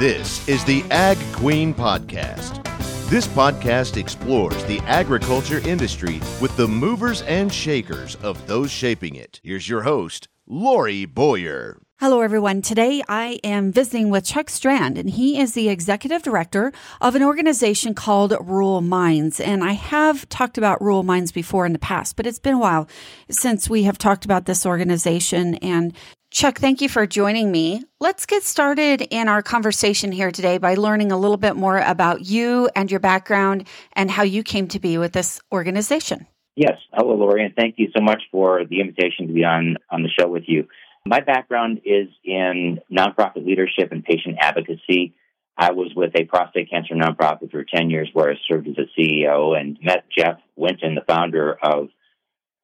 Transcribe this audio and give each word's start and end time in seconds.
This 0.00 0.48
is 0.48 0.64
the 0.64 0.82
Ag 0.90 1.18
Queen 1.34 1.74
Podcast. 1.74 2.64
This 3.10 3.26
podcast 3.26 3.98
explores 3.98 4.64
the 4.64 4.78
agriculture 4.86 5.58
industry 5.58 6.22
with 6.40 6.56
the 6.56 6.66
movers 6.66 7.20
and 7.20 7.52
shakers 7.52 8.14
of 8.22 8.46
those 8.46 8.70
shaping 8.70 9.14
it. 9.14 9.42
Here's 9.44 9.68
your 9.68 9.82
host, 9.82 10.26
Lori 10.46 11.04
Boyer. 11.04 11.82
Hello, 11.98 12.22
everyone. 12.22 12.62
Today 12.62 13.02
I 13.10 13.40
am 13.44 13.72
visiting 13.72 14.08
with 14.08 14.24
Chuck 14.24 14.48
Strand, 14.48 14.96
and 14.96 15.10
he 15.10 15.38
is 15.38 15.52
the 15.52 15.68
executive 15.68 16.22
director 16.22 16.72
of 17.02 17.14
an 17.14 17.22
organization 17.22 17.92
called 17.92 18.34
Rural 18.40 18.80
Minds. 18.80 19.38
And 19.38 19.62
I 19.62 19.72
have 19.72 20.26
talked 20.30 20.56
about 20.56 20.80
Rural 20.80 21.02
Minds 21.02 21.30
before 21.30 21.66
in 21.66 21.74
the 21.74 21.78
past, 21.78 22.16
but 22.16 22.26
it's 22.26 22.38
been 22.38 22.54
a 22.54 22.58
while 22.58 22.88
since 23.28 23.68
we 23.68 23.82
have 23.82 23.98
talked 23.98 24.24
about 24.24 24.46
this 24.46 24.64
organization. 24.64 25.56
And 25.56 25.92
Chuck, 26.30 26.58
thank 26.58 26.80
you 26.80 26.88
for 26.88 27.08
joining 27.08 27.50
me. 27.50 27.82
Let's 27.98 28.24
get 28.24 28.44
started 28.44 29.02
in 29.10 29.26
our 29.26 29.42
conversation 29.42 30.12
here 30.12 30.30
today 30.30 30.58
by 30.58 30.74
learning 30.74 31.10
a 31.10 31.18
little 31.18 31.36
bit 31.36 31.56
more 31.56 31.78
about 31.78 32.24
you 32.24 32.70
and 32.76 32.88
your 32.88 33.00
background 33.00 33.66
and 33.94 34.08
how 34.08 34.22
you 34.22 34.44
came 34.44 34.68
to 34.68 34.78
be 34.78 34.96
with 34.96 35.12
this 35.12 35.40
organization. 35.50 36.28
Yes. 36.54 36.78
Hello, 36.92 37.16
Lori, 37.16 37.44
and 37.44 37.54
thank 37.56 37.76
you 37.78 37.88
so 37.96 38.00
much 38.00 38.22
for 38.30 38.64
the 38.64 38.80
invitation 38.80 39.26
to 39.26 39.32
be 39.32 39.42
on, 39.42 39.76
on 39.90 40.04
the 40.04 40.08
show 40.08 40.28
with 40.28 40.44
you. 40.46 40.68
My 41.04 41.18
background 41.18 41.80
is 41.84 42.06
in 42.22 42.78
nonprofit 42.92 43.44
leadership 43.44 43.90
and 43.90 44.04
patient 44.04 44.36
advocacy. 44.40 45.14
I 45.56 45.72
was 45.72 45.90
with 45.96 46.12
a 46.14 46.26
prostate 46.26 46.70
cancer 46.70 46.94
nonprofit 46.94 47.50
for 47.50 47.64
10 47.64 47.90
years 47.90 48.08
where 48.12 48.30
I 48.30 48.34
served 48.48 48.68
as 48.68 48.76
a 48.78 49.00
CEO 49.00 49.58
and 49.58 49.78
met 49.82 50.04
Jeff 50.16 50.38
Winton, 50.54 50.94
the 50.94 51.04
founder 51.12 51.58
of 51.60 51.88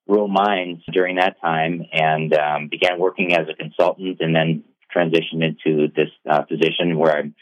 Rural 0.07 0.29
Minds 0.29 0.83
during 0.93 1.17
that 1.17 1.41
time 1.41 1.83
and 1.93 2.33
um, 2.35 2.69
began 2.69 2.99
working 2.99 3.35
as 3.35 3.49
a 3.49 3.55
consultant 3.55 4.19
and 4.21 4.35
then 4.35 4.65
transitioned 4.95 5.43
into 5.43 5.89
this 5.95 6.11
uh, 6.29 6.43
position 6.43 6.97
where 6.97 7.17
I'm 7.19 7.35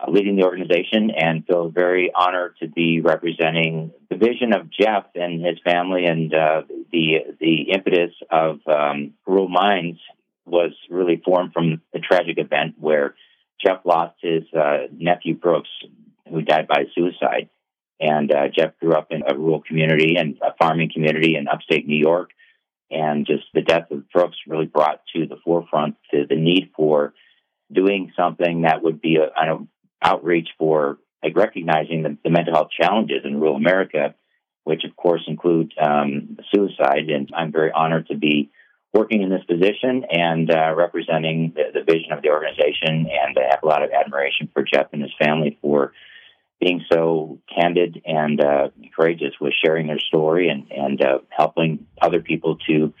uh, 0.00 0.10
leading 0.10 0.36
the 0.36 0.44
organization 0.44 1.10
and 1.16 1.46
feel 1.46 1.68
very 1.68 2.10
honored 2.14 2.56
to 2.60 2.68
be 2.68 3.00
representing 3.00 3.92
the 4.10 4.16
vision 4.16 4.52
of 4.54 4.70
Jeff 4.70 5.04
and 5.14 5.44
his 5.44 5.58
family 5.64 6.06
and 6.06 6.32
uh, 6.32 6.62
the 6.92 7.18
the 7.40 7.72
impetus 7.72 8.12
of 8.30 8.60
um, 8.66 9.14
Rural 9.26 9.48
Minds 9.48 9.98
was 10.44 10.72
really 10.90 11.20
formed 11.24 11.52
from 11.52 11.80
a 11.94 11.98
tragic 11.98 12.38
event 12.38 12.74
where 12.78 13.14
Jeff 13.64 13.80
lost 13.84 14.16
his 14.20 14.42
uh, 14.58 14.86
nephew 14.92 15.34
Brooks, 15.34 15.70
who 16.28 16.42
died 16.42 16.66
by 16.66 16.84
suicide. 16.94 17.48
And 18.00 18.32
uh, 18.32 18.48
Jeff 18.48 18.78
grew 18.80 18.94
up 18.94 19.08
in 19.10 19.22
a 19.26 19.36
rural 19.36 19.62
community 19.62 20.16
and 20.16 20.36
a 20.42 20.54
farming 20.58 20.90
community 20.92 21.36
in 21.36 21.48
upstate 21.48 21.86
New 21.86 21.96
York. 21.96 22.30
And 22.90 23.26
just 23.26 23.44
the 23.54 23.62
death 23.62 23.90
of 23.90 24.08
Brooks 24.10 24.36
really 24.46 24.66
brought 24.66 25.00
to 25.14 25.26
the 25.26 25.36
forefront 25.44 25.96
the, 26.10 26.24
the 26.28 26.36
need 26.36 26.72
for 26.76 27.14
doing 27.72 28.12
something 28.16 28.62
that 28.62 28.82
would 28.82 29.00
be 29.00 29.16
an 29.16 29.68
outreach 30.02 30.48
for 30.58 30.98
like 31.22 31.36
recognizing 31.36 32.02
the, 32.02 32.18
the, 32.24 32.30
mental 32.30 32.54
health 32.54 32.68
challenges 32.78 33.24
in 33.24 33.40
rural 33.40 33.56
America, 33.56 34.14
which 34.64 34.84
of 34.84 34.94
course 34.96 35.22
include 35.26 35.72
um, 35.80 36.36
suicide. 36.52 37.08
And 37.08 37.30
I'm 37.34 37.52
very 37.52 37.70
honored 37.72 38.08
to 38.08 38.16
be 38.16 38.50
working 38.92 39.22
in 39.22 39.30
this 39.30 39.44
position 39.44 40.04
and 40.10 40.50
uh, 40.50 40.74
representing 40.76 41.54
the, 41.54 41.64
the, 41.72 41.84
vision 41.84 42.12
of 42.12 42.22
the 42.22 42.28
organization. 42.28 43.06
And 43.10 43.38
I 43.38 43.48
have 43.50 43.62
a 43.62 43.66
lot 43.66 43.82
of 43.82 43.90
admiration 43.90 44.50
for 44.52 44.62
Jeff 44.62 44.88
and 44.92 45.02
his 45.02 45.12
family 45.18 45.58
for 45.62 45.92
being 46.62 46.84
so 46.92 47.40
candid 47.52 48.00
and 48.06 48.40
uh, 48.40 48.68
courageous 48.94 49.32
with 49.40 49.52
sharing 49.64 49.88
their 49.88 49.98
story 49.98 50.48
and, 50.48 50.70
and 50.70 51.02
uh, 51.02 51.18
helping 51.28 51.86
other 52.00 52.20
people 52.20 52.56
to 52.68 52.94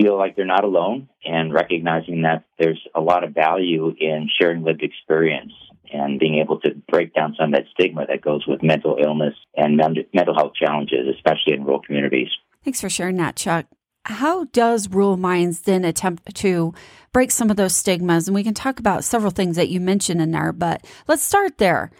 feel 0.00 0.16
like 0.16 0.34
they're 0.34 0.46
not 0.46 0.64
alone 0.64 1.08
and 1.24 1.52
recognizing 1.52 2.22
that 2.22 2.44
there's 2.58 2.80
a 2.94 3.00
lot 3.00 3.22
of 3.22 3.34
value 3.34 3.94
in 4.00 4.30
sharing 4.40 4.62
lived 4.62 4.82
experience 4.82 5.52
and 5.92 6.18
being 6.18 6.38
able 6.38 6.58
to 6.60 6.70
break 6.88 7.12
down 7.12 7.34
some 7.38 7.52
of 7.52 7.60
that 7.60 7.66
stigma 7.72 8.06
that 8.06 8.22
goes 8.22 8.46
with 8.46 8.62
mental 8.62 8.96
illness 8.98 9.34
and 9.56 9.76
mental 9.76 10.34
health 10.34 10.52
challenges, 10.54 11.06
especially 11.14 11.52
in 11.52 11.64
rural 11.64 11.82
communities. 11.82 12.28
Thanks 12.64 12.80
for 12.80 12.88
sharing 12.88 13.16
that, 13.16 13.36
Chuck 13.36 13.66
how 14.04 14.44
does 14.44 14.88
Rural 14.88 15.16
Minds 15.16 15.60
then 15.60 15.84
attempt 15.84 16.34
to 16.34 16.74
break 17.12 17.30
some 17.30 17.50
of 17.50 17.56
those 17.56 17.76
stigmas? 17.76 18.28
And 18.28 18.34
we 18.34 18.44
can 18.44 18.54
talk 18.54 18.78
about 18.78 19.04
several 19.04 19.30
things 19.30 19.56
that 19.56 19.68
you 19.68 19.80
mentioned 19.80 20.20
in 20.20 20.30
there, 20.30 20.52
but 20.52 20.84
let's 21.06 21.22
start 21.22 21.58
there. 21.58 21.90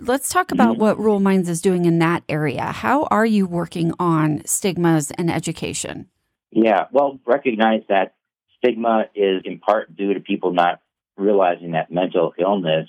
Let's 0.00 0.30
talk 0.30 0.52
about 0.52 0.78
what 0.78 0.98
Rural 0.98 1.20
Minds 1.20 1.50
is 1.50 1.60
doing 1.60 1.84
in 1.84 1.98
that 1.98 2.24
area. 2.26 2.64
How 2.64 3.04
are 3.04 3.26
you 3.26 3.46
working 3.46 3.92
on 3.98 4.42
stigmas 4.46 5.10
and 5.10 5.30
education? 5.30 6.08
Yeah, 6.50 6.86
well, 6.92 7.20
recognize 7.26 7.82
that 7.90 8.14
stigma 8.56 9.06
is 9.14 9.42
in 9.44 9.58
part 9.58 9.94
due 9.94 10.14
to 10.14 10.20
people 10.20 10.54
not 10.54 10.80
realizing 11.18 11.72
that 11.72 11.92
mental 11.92 12.32
illness 12.38 12.88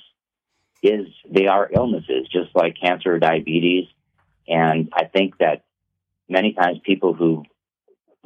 is, 0.82 1.08
they 1.30 1.48
are 1.48 1.70
illnesses, 1.74 2.28
just 2.32 2.56
like 2.56 2.76
cancer 2.82 3.16
or 3.16 3.20
diabetes. 3.20 3.88
And 4.48 4.90
I 4.94 5.06
think 5.06 5.38
that 5.40 5.66
many 6.30 6.54
times 6.54 6.80
people 6.86 7.14
who 7.14 7.44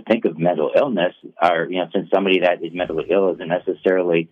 think 0.07 0.25
of 0.25 0.37
mental 0.37 0.71
illness 0.75 1.13
are, 1.41 1.65
you 1.65 1.79
know, 1.79 1.89
since 1.91 2.09
somebody 2.13 2.41
that 2.41 2.63
is 2.63 2.73
mentally 2.73 3.05
ill 3.09 3.33
isn't 3.33 3.47
necessarily, 3.47 4.29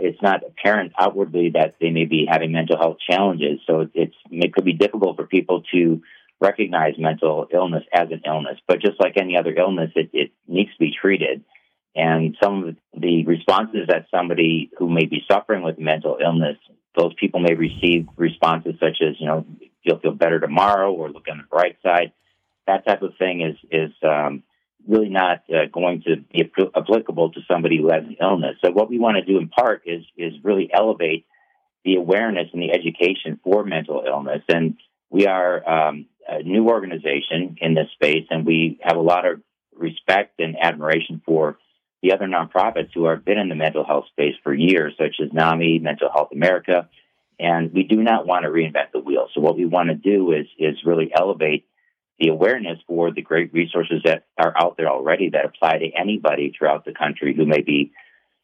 it's 0.00 0.20
not 0.22 0.42
apparent 0.46 0.92
outwardly 0.98 1.50
that 1.54 1.76
they 1.80 1.90
may 1.90 2.04
be 2.04 2.26
having 2.28 2.52
mental 2.52 2.76
health 2.76 2.98
challenges. 3.08 3.60
So 3.66 3.88
it's, 3.94 4.16
it 4.30 4.52
could 4.52 4.64
be 4.64 4.72
difficult 4.72 5.16
for 5.16 5.26
people 5.26 5.62
to 5.72 6.02
recognize 6.40 6.94
mental 6.98 7.46
illness 7.52 7.84
as 7.92 8.08
an 8.10 8.22
illness. 8.26 8.58
But 8.66 8.80
just 8.80 9.00
like 9.00 9.14
any 9.16 9.36
other 9.36 9.54
illness, 9.54 9.92
it, 9.94 10.10
it 10.12 10.32
needs 10.46 10.72
to 10.72 10.78
be 10.78 10.92
treated. 11.00 11.44
And 11.96 12.36
some 12.42 12.64
of 12.64 12.76
the 13.00 13.24
responses 13.24 13.86
that 13.88 14.06
somebody 14.10 14.70
who 14.78 14.90
may 14.90 15.06
be 15.06 15.24
suffering 15.30 15.62
with 15.62 15.78
mental 15.78 16.18
illness, 16.22 16.56
those 16.98 17.14
people 17.14 17.40
may 17.40 17.54
receive 17.54 18.08
responses 18.16 18.74
such 18.80 18.98
as, 19.00 19.14
you 19.20 19.26
know, 19.26 19.46
you'll 19.82 20.00
feel 20.00 20.12
better 20.12 20.40
tomorrow 20.40 20.92
or 20.92 21.10
look 21.10 21.26
on 21.30 21.38
the 21.38 21.44
bright 21.44 21.76
side. 21.84 22.12
That 22.66 22.84
type 22.84 23.02
of 23.02 23.12
thing 23.16 23.42
is, 23.42 23.56
is, 23.70 23.92
um, 24.02 24.42
really 24.86 25.08
not 25.08 25.42
uh, 25.50 25.66
going 25.72 26.02
to 26.02 26.16
be 26.32 26.50
applicable 26.74 27.32
to 27.32 27.40
somebody 27.48 27.78
who 27.78 27.90
has 27.90 28.04
an 28.04 28.16
illness. 28.20 28.56
So 28.64 28.70
what 28.70 28.90
we 28.90 28.98
want 28.98 29.16
to 29.16 29.24
do 29.24 29.38
in 29.38 29.48
part 29.48 29.82
is 29.86 30.04
is 30.16 30.34
really 30.42 30.70
elevate 30.72 31.26
the 31.84 31.96
awareness 31.96 32.48
and 32.52 32.62
the 32.62 32.72
education 32.72 33.38
for 33.42 33.64
mental 33.64 34.02
illness. 34.06 34.42
And 34.48 34.76
we 35.10 35.26
are 35.26 35.68
um, 35.68 36.06
a 36.28 36.42
new 36.42 36.68
organization 36.68 37.56
in 37.60 37.74
this 37.74 37.88
space, 37.92 38.26
and 38.30 38.46
we 38.46 38.78
have 38.82 38.96
a 38.96 39.00
lot 39.02 39.26
of 39.26 39.40
respect 39.76 40.40
and 40.40 40.56
admiration 40.60 41.20
for 41.24 41.58
the 42.02 42.12
other 42.12 42.26
nonprofits 42.26 42.90
who 42.94 43.06
have 43.06 43.24
been 43.24 43.38
in 43.38 43.48
the 43.48 43.54
mental 43.54 43.84
health 43.84 44.04
space 44.08 44.34
for 44.42 44.52
years, 44.52 44.94
such 44.98 45.16
as 45.22 45.32
NAMI, 45.32 45.78
Mental 45.78 46.10
Health 46.12 46.28
America. 46.32 46.88
And 47.38 47.72
we 47.72 47.82
do 47.82 47.96
not 47.96 48.26
want 48.26 48.44
to 48.44 48.50
reinvent 48.50 48.92
the 48.92 49.00
wheel. 49.00 49.28
So 49.34 49.40
what 49.40 49.56
we 49.56 49.66
want 49.66 49.88
to 49.88 49.94
do 49.94 50.32
is 50.32 50.46
is 50.58 50.76
really 50.84 51.10
elevate 51.16 51.66
the 52.18 52.28
awareness 52.28 52.78
for 52.86 53.12
the 53.12 53.22
great 53.22 53.52
resources 53.52 54.02
that 54.04 54.26
are 54.38 54.54
out 54.56 54.76
there 54.76 54.88
already 54.88 55.30
that 55.30 55.44
apply 55.44 55.78
to 55.78 55.90
anybody 55.98 56.52
throughout 56.56 56.84
the 56.84 56.92
country 56.92 57.34
who 57.34 57.44
may 57.44 57.60
be 57.60 57.92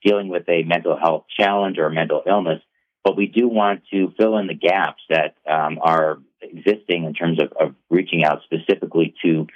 dealing 0.05 0.29
with 0.29 0.49
a 0.49 0.63
mental 0.65 0.99
health 0.99 1.25
challenge 1.39 1.79
or 1.79 1.91
mental 1.91 2.23
illness. 2.27 2.61
But 3.05 3.17
we 3.17 3.27
do 3.27 3.49
want 3.49 3.83
to 3.93 4.13
fill 4.19 4.39
in 4.39 4.47
the 4.47 4.55
gaps 4.55 5.03
that 5.09 5.37
um, 5.51 5.79
are 5.81 6.19
existing 6.43 7.05
in 7.05 7.15
terms 7.15 7.41
of, 7.41 7.53
of, 7.53 7.75
reaching 7.91 8.25
out 8.25 8.43
specifically 8.45 9.15
to 9.23 9.47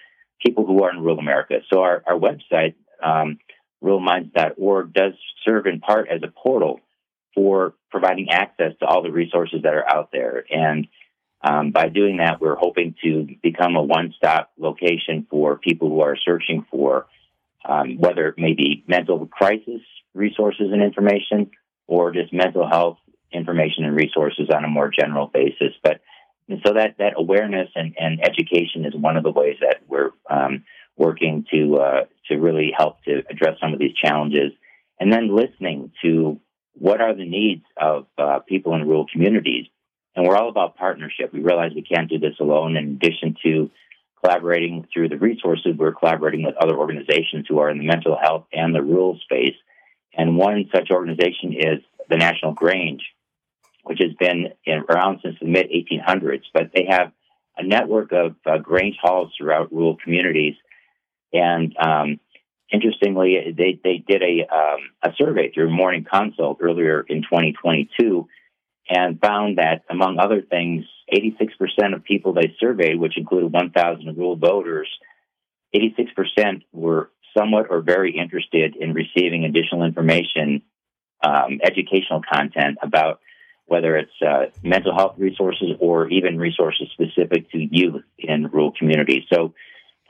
people 0.44 0.66
who 0.66 0.82
are 0.82 0.90
in 0.90 1.00
rural 1.00 1.18
America. 1.18 1.60
So 1.72 1.82
our, 1.82 2.02
our 2.06 2.18
website, 2.18 2.74
um, 3.02 3.38
ruralminds.org, 3.82 4.92
does 4.92 5.12
serve 5.44 5.66
in 5.66 5.80
part 5.80 6.08
as 6.08 6.22
a 6.22 6.28
portal 6.28 6.80
for 7.34 7.74
providing 7.90 8.30
access 8.30 8.72
to 8.80 8.86
all 8.86 9.02
the 9.02 9.10
resources 9.10 9.62
that 9.62 9.74
are 9.74 9.88
out 9.88 10.10
there. 10.12 10.44
And 10.50 10.86
um, 11.44 11.72
by 11.72 11.88
doing 11.88 12.16
that, 12.16 12.40
we're 12.40 12.56
hoping 12.56 12.94
to 13.04 13.28
become 13.42 13.76
a 13.76 13.82
one-stop 13.82 14.50
location 14.58 15.26
for 15.28 15.56
people 15.58 15.90
who 15.90 16.00
are 16.00 16.16
searching 16.16 16.64
for 16.70 17.06
um, 17.68 17.98
whether 17.98 18.28
it 18.28 18.38
may 18.38 18.54
be 18.54 18.82
mental 18.86 19.26
crisis 19.26 19.80
resources 20.14 20.68
and 20.72 20.82
information 20.82 21.50
or 21.86 22.12
just 22.12 22.32
mental 22.32 22.68
health 22.68 22.98
information 23.32 23.84
and 23.84 23.96
resources 23.96 24.48
on 24.54 24.64
a 24.64 24.68
more 24.68 24.90
general 24.90 25.26
basis. 25.26 25.74
But 25.82 26.00
so 26.64 26.74
that 26.74 26.96
that 26.98 27.14
awareness 27.16 27.68
and, 27.74 27.94
and 27.98 28.20
education 28.24 28.84
is 28.86 28.94
one 28.94 29.16
of 29.16 29.22
the 29.22 29.30
ways 29.30 29.56
that 29.60 29.80
we're 29.88 30.10
um, 30.30 30.64
working 30.96 31.44
to 31.50 31.76
uh, 31.76 32.04
to 32.28 32.36
really 32.36 32.72
help 32.76 33.02
to 33.04 33.22
address 33.28 33.58
some 33.60 33.72
of 33.72 33.78
these 33.78 33.94
challenges, 33.94 34.52
and 35.00 35.12
then 35.12 35.34
listening 35.34 35.90
to 36.02 36.40
what 36.74 37.00
are 37.00 37.14
the 37.14 37.28
needs 37.28 37.64
of 37.76 38.06
uh, 38.18 38.38
people 38.40 38.74
in 38.74 38.86
rural 38.86 39.06
communities 39.10 39.66
and 40.16 40.26
we're 40.26 40.36
all 40.36 40.48
about 40.48 40.76
partnership. 40.76 41.32
We 41.32 41.40
realize 41.40 41.72
we 41.74 41.82
can't 41.82 42.08
do 42.08 42.18
this 42.18 42.38
alone. 42.40 42.76
In 42.76 42.98
addition 43.00 43.36
to 43.44 43.70
collaborating 44.22 44.86
through 44.92 45.08
the 45.08 45.18
resources, 45.18 45.74
we're 45.76 45.92
collaborating 45.92 46.44
with 46.44 46.56
other 46.56 46.76
organizations 46.76 47.46
who 47.48 47.58
are 47.58 47.70
in 47.70 47.78
the 47.78 47.86
mental 47.86 48.16
health 48.20 48.46
and 48.52 48.74
the 48.74 48.82
rural 48.82 49.18
space. 49.22 49.56
And 50.16 50.36
one 50.36 50.68
such 50.72 50.90
organization 50.90 51.54
is 51.54 51.80
the 52.08 52.16
National 52.16 52.52
Grange, 52.52 53.02
which 53.82 53.98
has 54.00 54.12
been 54.18 54.52
around 54.88 55.20
since 55.22 55.36
the 55.40 55.46
mid 55.46 55.68
1800s. 55.70 56.42
But 56.52 56.70
they 56.72 56.86
have 56.88 57.12
a 57.56 57.64
network 57.64 58.12
of 58.12 58.36
uh, 58.46 58.58
Grange 58.58 58.96
halls 59.00 59.32
throughout 59.36 59.72
rural 59.72 59.96
communities. 59.96 60.54
And 61.32 61.76
um, 61.76 62.20
interestingly, 62.72 63.54
they, 63.56 63.80
they 63.82 64.04
did 64.06 64.22
a, 64.22 64.46
um, 64.54 64.78
a 65.02 65.10
survey 65.16 65.50
through 65.52 65.70
Morning 65.70 66.06
Consult 66.08 66.58
earlier 66.60 67.00
in 67.00 67.22
2022 67.22 68.28
and 68.88 69.20
found 69.20 69.58
that, 69.58 69.82
among 69.88 70.18
other 70.18 70.42
things, 70.42 70.84
86% 71.12 71.94
of 71.94 72.04
people 72.04 72.32
they 72.32 72.54
surveyed, 72.58 72.98
which 72.98 73.16
included 73.16 73.52
1,000 73.52 74.16
rural 74.16 74.36
voters, 74.36 74.88
86% 75.74 76.62
were 76.72 77.10
somewhat 77.36 77.66
or 77.70 77.80
very 77.80 78.16
interested 78.16 78.76
in 78.76 78.94
receiving 78.94 79.44
additional 79.44 79.82
information, 79.84 80.62
um, 81.24 81.60
educational 81.62 82.22
content 82.30 82.78
about 82.82 83.20
whether 83.66 83.96
it's 83.96 84.12
uh, 84.24 84.46
mental 84.62 84.94
health 84.94 85.14
resources 85.16 85.70
or 85.80 86.08
even 86.08 86.38
resources 86.38 86.88
specific 86.92 87.50
to 87.50 87.58
youth 87.58 88.02
in 88.18 88.46
rural 88.48 88.72
communities. 88.78 89.22
So, 89.32 89.54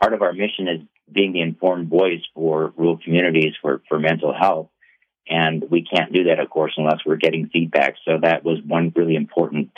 part 0.03 0.13
of 0.13 0.23
our 0.23 0.33
mission 0.33 0.67
is 0.69 0.81
being 1.13 1.33
the 1.33 1.41
informed 1.41 1.89
voice 1.89 2.21
for 2.35 2.73
rural 2.77 2.99
communities 2.99 3.55
for, 3.63 3.81
for 3.89 3.99
mental 3.99 4.35
health. 4.39 4.69
And 5.29 5.65
we 5.71 5.85
can't 5.85 6.13
do 6.13 6.25
that, 6.25 6.39
of 6.39 6.51
course, 6.51 6.75
unless 6.77 7.01
we're 7.07 7.17
getting 7.17 7.49
feedback. 7.49 7.95
So 8.05 8.19
that 8.23 8.45
was 8.45 8.59
one 8.67 8.93
really 8.95 9.15
important 9.15 9.71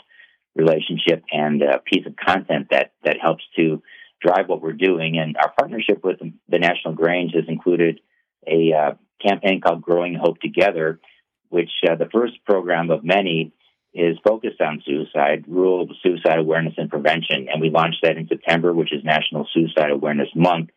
relationship 0.55 1.23
and 1.31 1.63
uh, 1.63 1.79
piece 1.85 2.07
of 2.07 2.17
content 2.17 2.69
that, 2.71 2.93
that 3.05 3.19
helps 3.21 3.45
to 3.57 3.83
drive 4.21 4.49
what 4.49 4.63
we're 4.63 4.73
doing. 4.73 5.19
And 5.19 5.37
our 5.37 5.53
partnership 5.57 6.03
with 6.03 6.19
the 6.49 6.59
National 6.59 6.95
Grange 6.95 7.33
has 7.35 7.45
included 7.47 8.01
a 8.47 8.73
uh, 8.73 8.95
campaign 9.25 9.61
called 9.61 9.83
Growing 9.83 10.15
Hope 10.15 10.41
Together, 10.41 11.01
which 11.49 11.71
uh, 11.89 11.95
the 11.95 12.09
first 12.13 12.35
program 12.45 12.91
of 12.91 13.05
many 13.05 13.53
is 13.95 14.19
focused 14.27 14.61
on 14.61 14.83
suicide, 14.85 15.45
rural 15.49 15.89
suicide 16.03 16.39
awareness 16.39 16.75
and 16.77 16.91
prevention. 16.91 17.49
And 17.51 17.63
we 17.63 17.71
launched 17.71 18.01
that 18.03 18.17
in 18.17 18.29
September, 18.29 18.73
which 18.73 18.93
is 18.93 19.05
National 19.05 19.49
Suicide 19.53 19.91
Awareness 19.91 20.29
Month. 20.35 20.71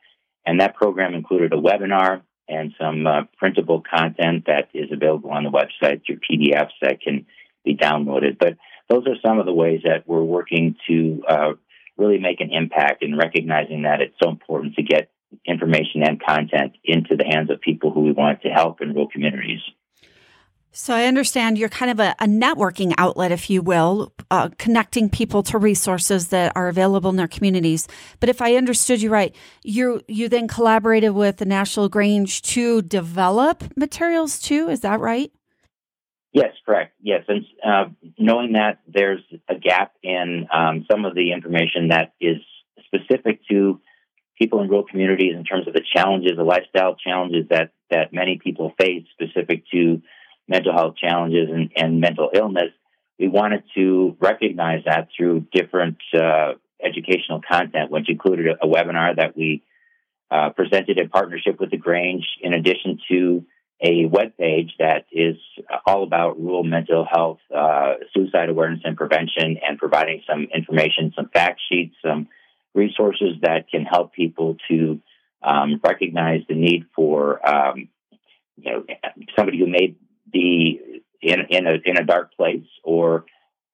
And 0.45 0.61
that 0.61 0.75
program 0.75 1.13
included 1.13 1.51
a 1.51 1.57
webinar 1.57 2.21
and 2.49 2.73
some 2.79 3.05
uh, 3.05 3.21
printable 3.37 3.81
content 3.81 4.45
that 4.47 4.69
is 4.73 4.91
available 4.91 5.31
on 5.31 5.43
the 5.43 5.51
website 5.51 6.01
through 6.05 6.19
PDFs 6.19 6.71
that 6.81 7.01
can 7.01 7.25
be 7.63 7.75
downloaded. 7.75 8.37
But 8.39 8.57
those 8.89 9.05
are 9.07 9.15
some 9.25 9.39
of 9.39 9.45
the 9.45 9.53
ways 9.53 9.81
that 9.83 10.07
we're 10.07 10.23
working 10.23 10.75
to 10.87 11.23
uh, 11.27 11.51
really 11.97 12.19
make 12.19 12.41
an 12.41 12.51
impact 12.51 13.03
in 13.03 13.17
recognizing 13.17 13.83
that 13.83 14.01
it's 14.01 14.15
so 14.21 14.29
important 14.29 14.75
to 14.75 14.83
get 14.83 15.11
information 15.45 16.01
and 16.03 16.21
content 16.21 16.73
into 16.83 17.15
the 17.15 17.25
hands 17.25 17.51
of 17.51 17.61
people 17.61 17.91
who 17.91 18.01
we 18.01 18.11
want 18.11 18.41
to 18.41 18.49
help 18.49 18.81
in 18.81 18.93
rural 18.93 19.09
communities. 19.09 19.61
So 20.71 20.93
I 20.93 21.05
understand 21.05 21.57
you're 21.57 21.67
kind 21.67 21.91
of 21.91 21.99
a, 21.99 22.15
a 22.19 22.27
networking 22.27 22.93
outlet, 22.97 23.31
if 23.31 23.49
you 23.49 23.61
will, 23.61 24.13
uh, 24.29 24.49
connecting 24.57 25.09
people 25.09 25.41
to 25.43 25.57
resources 25.57 26.27
that 26.27 26.51
are 26.55 26.67
available 26.67 27.09
in 27.09 27.15
their 27.15 27.27
communities. 27.27 27.87
But 28.19 28.29
if 28.29 28.41
I 28.41 28.55
understood 28.55 29.01
you 29.01 29.09
right, 29.09 29.35
you 29.63 30.01
you 30.07 30.29
then 30.29 30.47
collaborated 30.47 31.11
with 31.13 31.37
the 31.37 31.45
National 31.45 31.89
Grange 31.89 32.43
to 32.43 32.83
develop 32.83 33.63
materials 33.75 34.39
too. 34.39 34.69
Is 34.69 34.81
that 34.81 34.99
right? 34.99 35.31
Yes, 36.33 36.53
correct. 36.63 36.93
Yes, 37.01 37.23
and 37.27 37.45
uh, 37.65 37.85
knowing 38.19 38.53
that 38.53 38.81
there's 38.87 39.21
a 39.47 39.55
gap 39.55 39.93
in 40.03 40.47
um, 40.53 40.85
some 40.89 41.05
of 41.05 41.15
the 41.15 41.31
information 41.31 41.87
that 41.87 42.13
is 42.21 42.37
specific 42.85 43.39
to 43.49 43.81
people 44.37 44.61
in 44.61 44.69
rural 44.69 44.85
communities 44.85 45.33
in 45.35 45.43
terms 45.43 45.67
of 45.67 45.73
the 45.73 45.81
challenges, 45.95 46.33
the 46.37 46.43
lifestyle 46.43 46.95
challenges 46.95 47.47
that 47.49 47.71
that 47.89 48.13
many 48.13 48.37
people 48.37 48.73
face, 48.79 49.05
specific 49.13 49.63
to 49.71 50.03
mental 50.49 50.73
health 50.73 50.95
challenges 50.97 51.49
and, 51.49 51.71
and 51.75 52.01
mental 52.01 52.29
illness, 52.33 52.71
we 53.19 53.27
wanted 53.27 53.63
to 53.75 54.17
recognize 54.19 54.83
that 54.85 55.09
through 55.15 55.45
different 55.53 55.97
uh, 56.13 56.53
educational 56.83 57.41
content, 57.49 57.91
which 57.91 58.09
included 58.09 58.47
a, 58.47 58.65
a 58.65 58.67
webinar 58.67 59.15
that 59.15 59.37
we 59.37 59.63
uh, 60.31 60.49
presented 60.49 60.97
in 60.97 61.09
partnership 61.09 61.59
with 61.59 61.71
the 61.71 61.77
Grange, 61.77 62.25
in 62.41 62.53
addition 62.53 62.99
to 63.09 63.45
a 63.81 64.05
web 64.05 64.35
page 64.37 64.71
that 64.79 65.05
is 65.11 65.37
all 65.85 66.03
about 66.03 66.39
rural 66.39 66.63
mental 66.63 67.05
health, 67.09 67.39
uh, 67.55 67.93
suicide 68.13 68.49
awareness 68.49 68.81
and 68.83 68.97
prevention, 68.97 69.57
and 69.65 69.77
providing 69.77 70.21
some 70.29 70.47
information, 70.53 71.13
some 71.15 71.29
fact 71.33 71.61
sheets, 71.71 71.95
some 72.05 72.27
resources 72.75 73.35
that 73.41 73.69
can 73.69 73.83
help 73.83 74.13
people 74.13 74.57
to 74.69 74.99
um, 75.41 75.79
recognize 75.83 76.41
the 76.49 76.55
need 76.55 76.85
for 76.95 77.47
um, 77.47 77.87
you 78.57 78.71
know 78.71 78.83
somebody 79.35 79.59
who 79.59 79.67
may 79.67 79.95
be 80.31 81.01
in 81.21 81.41
in 81.49 81.67
a 81.67 81.75
in 81.85 81.97
a 81.97 82.05
dark 82.05 82.33
place, 82.35 82.67
or 82.83 83.25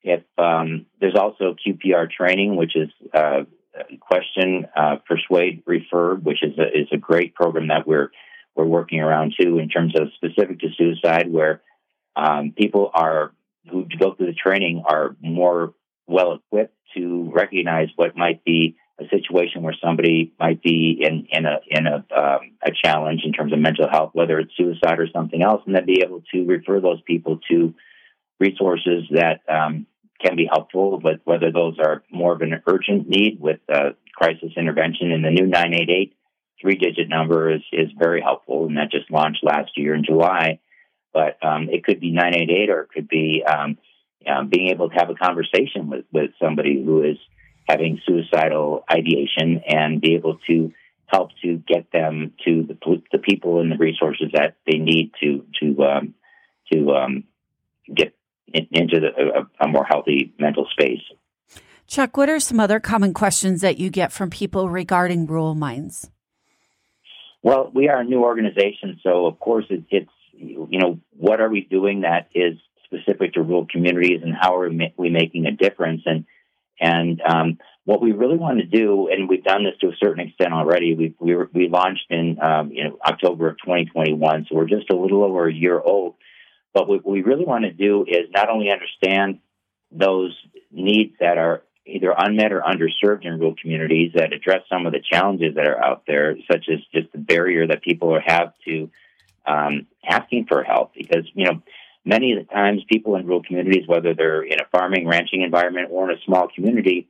if 0.04 0.24
um, 0.38 0.86
there's 1.00 1.16
also 1.16 1.56
QPR 1.66 2.10
training, 2.10 2.56
which 2.56 2.76
is 2.76 2.90
uh, 3.14 3.44
question, 4.00 4.68
uh, 4.76 4.98
persuade, 5.08 5.64
refer, 5.66 6.16
which 6.16 6.44
is 6.44 6.58
a, 6.58 6.68
is 6.68 6.88
a 6.92 6.98
great 6.98 7.36
program 7.36 7.68
that 7.70 7.88
we're 7.88 8.12
we're 8.56 8.66
working 8.66 9.00
around 9.02 9.34
too 9.40 9.60
in 9.60 9.70
terms 9.70 9.94
of 10.00 10.08
specific 10.16 10.60
to 10.60 10.68
suicide, 10.78 11.32
where 11.32 11.62
um, 12.16 12.54
people 12.58 12.92
are 12.94 13.34
who 13.70 13.86
go 14.00 14.14
through 14.14 14.28
the 14.28 14.34
training 14.34 14.84
are 14.86 15.16
more 15.22 15.74
well 16.08 16.34
equipped 16.34 16.76
to 16.96 17.32
recognize 17.34 17.90
what 17.96 18.16
might 18.16 18.44
be 18.44 18.78
a 19.00 19.04
situation 19.10 19.62
where 19.62 19.76
somebody 19.84 20.34
might 20.40 20.62
be 20.62 21.02
in 21.02 21.28
in 21.30 21.46
a 21.46 21.58
in 21.68 21.88
a 21.88 21.96
um, 22.16 22.52
a 22.64 22.72
challenge 22.84 23.22
in 23.26 23.34
terms 23.34 23.52
of 23.52 23.60
mental 23.60 23.90
health, 23.90 24.12
whether 24.14 24.40
it's 24.40 24.56
suicide 24.56 25.00
or 25.00 25.08
something 25.14 25.42
else, 25.42 25.62
and 25.66 25.76
then 25.76 25.86
be 25.86 26.02
able 26.06 26.24
to 26.34 26.46
refer 26.46 26.80
those 26.80 27.02
people 27.06 27.40
to 27.50 27.74
resources 28.40 29.04
that 29.12 29.42
um, 29.50 29.86
can 30.24 30.36
be 30.36 30.48
helpful. 30.50 31.00
But 31.02 31.22
whether 31.26 31.52
those 31.52 31.78
are 31.80 32.04
more 32.10 32.34
of 32.34 32.42
an 32.42 32.62
urgent 32.68 33.10
need 33.10 33.38
with 33.40 33.60
uh, 33.72 33.92
crisis 34.16 34.52
intervention, 34.56 35.12
and 35.12 35.26
the 35.26 35.32
new 35.32 35.46
988 35.46 36.16
three 36.62 36.76
digit 36.76 37.10
number 37.10 37.54
is 37.54 37.62
is 37.74 37.90
very 37.98 38.22
helpful, 38.22 38.66
and 38.66 38.78
that 38.78 38.92
just 38.92 39.12
launched 39.12 39.44
last 39.44 39.72
year 39.76 39.94
in 39.94 40.06
July. 40.06 40.60
But 41.14 41.38
um, 41.46 41.70
it 41.70 41.84
could 41.84 42.00
be 42.00 42.12
988, 42.12 42.70
or 42.70 42.82
it 42.82 42.90
could 42.90 43.08
be 43.08 43.44
um, 43.46 43.78
um, 44.28 44.50
being 44.50 44.70
able 44.70 44.90
to 44.90 44.96
have 44.96 45.10
a 45.10 45.16
conversation 45.16 45.90
with 45.90 46.06
with 46.12 46.32
somebody 46.42 46.82
who 46.84 47.04
is 47.04 47.18
having 47.68 48.00
suicidal 48.06 48.84
ideation 48.92 49.62
and 49.68 50.02
be 50.02 50.16
able 50.16 50.38
to 50.48 50.72
help 51.08 51.32
to 51.44 51.58
get 51.68 51.92
them 51.92 52.34
to 52.46 52.64
the, 52.64 53.02
the 53.12 53.18
people 53.18 53.62
and 53.62 53.72
the 53.72 53.78
resources 53.78 54.28
that 54.34 54.56
they 54.66 54.78
need 54.78 55.12
to 55.22 55.46
to 55.60 55.84
um, 55.84 56.14
to 56.72 56.92
um, 56.92 57.24
get 57.94 58.14
in, 58.54 58.68
into 58.72 59.00
the, 59.00 59.10
a, 59.40 59.66
a 59.66 59.68
more 59.68 59.86
healthy 59.86 60.34
mental 60.40 60.68
space. 60.72 61.02
Chuck, 61.88 62.18
what 62.18 62.30
are 62.30 62.40
some 62.40 62.60
other 62.60 62.80
common 62.80 63.14
questions 63.14 63.62
that 63.62 63.78
you 63.78 63.90
get 63.90 64.12
from 64.12 64.30
people 64.30 64.70
regarding 64.70 65.28
Rural 65.28 65.54
Minds? 65.54 66.10
Well, 67.44 67.70
we 67.72 67.90
are 67.90 68.00
a 68.00 68.04
new 68.04 68.24
organization, 68.24 69.00
so 69.04 69.28
of 69.28 69.40
course 69.40 69.66
it, 69.70 69.84
it's 69.92 70.10
you 70.34 70.80
know 70.80 71.00
what 71.16 71.40
are 71.40 71.50
we 71.50 71.62
doing 71.62 72.02
that 72.02 72.30
is 72.34 72.58
specific 72.86 73.34
to 73.34 73.42
rural 73.44 73.68
communities, 73.70 74.22
and 74.24 74.34
how 74.34 74.58
are 74.58 74.70
we 74.98 75.10
making 75.10 75.46
a 75.46 75.52
difference? 75.52 76.02
And 76.06 76.26
and 76.80 77.22
um, 77.22 77.58
what 77.86 78.02
we 78.02 78.12
really 78.12 78.38
want 78.38 78.60
to 78.60 78.66
do, 78.66 79.10
and 79.10 79.30
we've 79.30 79.44
done 79.44 79.64
this 79.64 79.78
to 79.82 79.88
a 79.88 79.96
certain 80.04 80.28
extent 80.28 80.54
already, 80.54 80.96
we 80.96 81.16
we, 81.20 81.36
we 81.54 81.70
launched 81.70 82.08
in 82.10 82.38
um, 82.42 82.72
you 82.72 82.84
know 82.84 82.98
October 83.06 83.50
of 83.50 83.58
2021, 83.58 84.48
so 84.50 84.56
we're 84.56 84.66
just 84.66 84.90
a 84.90 84.96
little 84.96 85.24
over 85.24 85.48
a 85.48 85.54
year 85.54 85.80
old. 85.80 86.16
But 86.74 86.90
what 86.90 87.06
we 87.06 87.22
really 87.22 87.46
want 87.46 87.64
to 87.64 87.72
do 87.72 88.04
is 88.08 88.30
not 88.32 88.50
only 88.50 88.70
understand 88.70 89.40
those 89.92 90.36
needs 90.72 91.14
that 91.20 91.38
are 91.38 91.62
either 91.86 92.14
unmet 92.18 92.52
or 92.52 92.62
underserved 92.62 93.24
in 93.24 93.40
rural 93.40 93.56
communities 93.62 94.12
that 94.16 94.34
address 94.34 94.64
some 94.68 94.86
of 94.86 94.92
the 94.92 95.00
challenges 95.00 95.56
that 95.56 95.68
are 95.68 95.82
out 95.82 96.04
there, 96.08 96.36
such 96.52 96.66
as 96.70 96.80
just 96.94 97.12
the 97.12 97.20
barrier 97.20 97.68
that 97.68 97.84
people 97.84 98.20
have 98.26 98.54
to 98.68 98.90
um, 99.46 99.86
asking 100.04 100.48
for 100.48 100.64
help. 100.64 100.94
Because 100.96 101.26
you 101.34 101.46
know 101.46 101.62
many 102.06 102.34
of 102.34 102.40
the 102.40 102.54
times 102.54 102.84
people 102.88 103.16
in 103.16 103.26
rural 103.26 103.44
communities, 103.44 103.88
whether 103.88 104.14
they're 104.14 104.44
in 104.44 104.62
a 104.62 104.68
farming, 104.72 105.08
ranching 105.08 105.42
environment 105.42 105.90
or 105.92 106.10
in 106.10 106.18
a 106.18 106.22
small 106.22 106.48
community, 106.54 107.10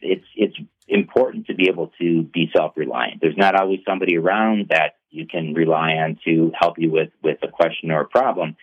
it's 0.00 0.26
it's 0.36 0.56
important 0.88 1.46
to 1.46 1.54
be 1.54 1.68
able 1.68 1.92
to 2.00 2.24
be 2.24 2.50
self-reliant. 2.54 3.20
There's 3.20 3.36
not 3.36 3.54
always 3.54 3.80
somebody 3.88 4.18
around 4.18 4.68
that 4.70 4.96
you 5.10 5.26
can 5.26 5.54
rely 5.54 5.92
on 5.92 6.18
to 6.24 6.50
help 6.58 6.78
you 6.78 6.90
with 6.90 7.10
with 7.22 7.38
a 7.42 7.48
question 7.48 7.90
or 7.90 8.00
a 8.00 8.08
problem. 8.08 8.56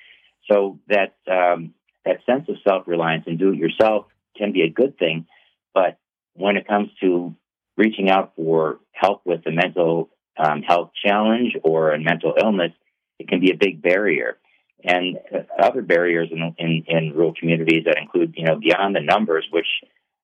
So 0.52 0.80
that 0.88 1.16
um, 1.32 1.74
that 2.06 2.18
sense 2.26 2.50
of 2.50 2.56
self-reliance 2.68 3.24
and 3.28 3.40
do 3.40 3.54
it 3.54 3.58
yourself 3.58 4.06
can 4.38 4.52
be 4.52 4.62
a 4.62 4.70
good 4.70 4.98
thing, 4.98 5.28
but 5.74 5.98
when 6.34 6.56
it 6.56 6.68
comes 6.68 6.90
to 7.02 7.36
reaching 7.78 8.10
out 8.10 8.34
for 8.36 8.80
help 8.92 9.22
with 9.26 9.46
a 9.46 9.52
mental 9.52 10.10
um, 10.38 10.62
health 10.62 10.92
challenge 11.06 11.56
or 11.64 11.92
a 11.92 12.00
mental 12.00 12.34
illness, 12.42 12.72
it 13.20 13.28
can 13.28 13.40
be 13.42 13.52
a 13.52 13.58
big 13.58 13.82
barrier 13.82 14.38
and 14.84 15.18
other 15.62 15.82
barriers 15.82 16.30
in, 16.32 16.56
in, 16.58 16.84
in, 16.88 17.14
rural 17.14 17.34
communities 17.38 17.84
that 17.86 17.98
include, 17.98 18.34
you 18.38 18.46
know, 18.46 18.56
beyond 18.56 18.96
the 18.96 19.02
numbers, 19.02 19.46
which 19.52 19.68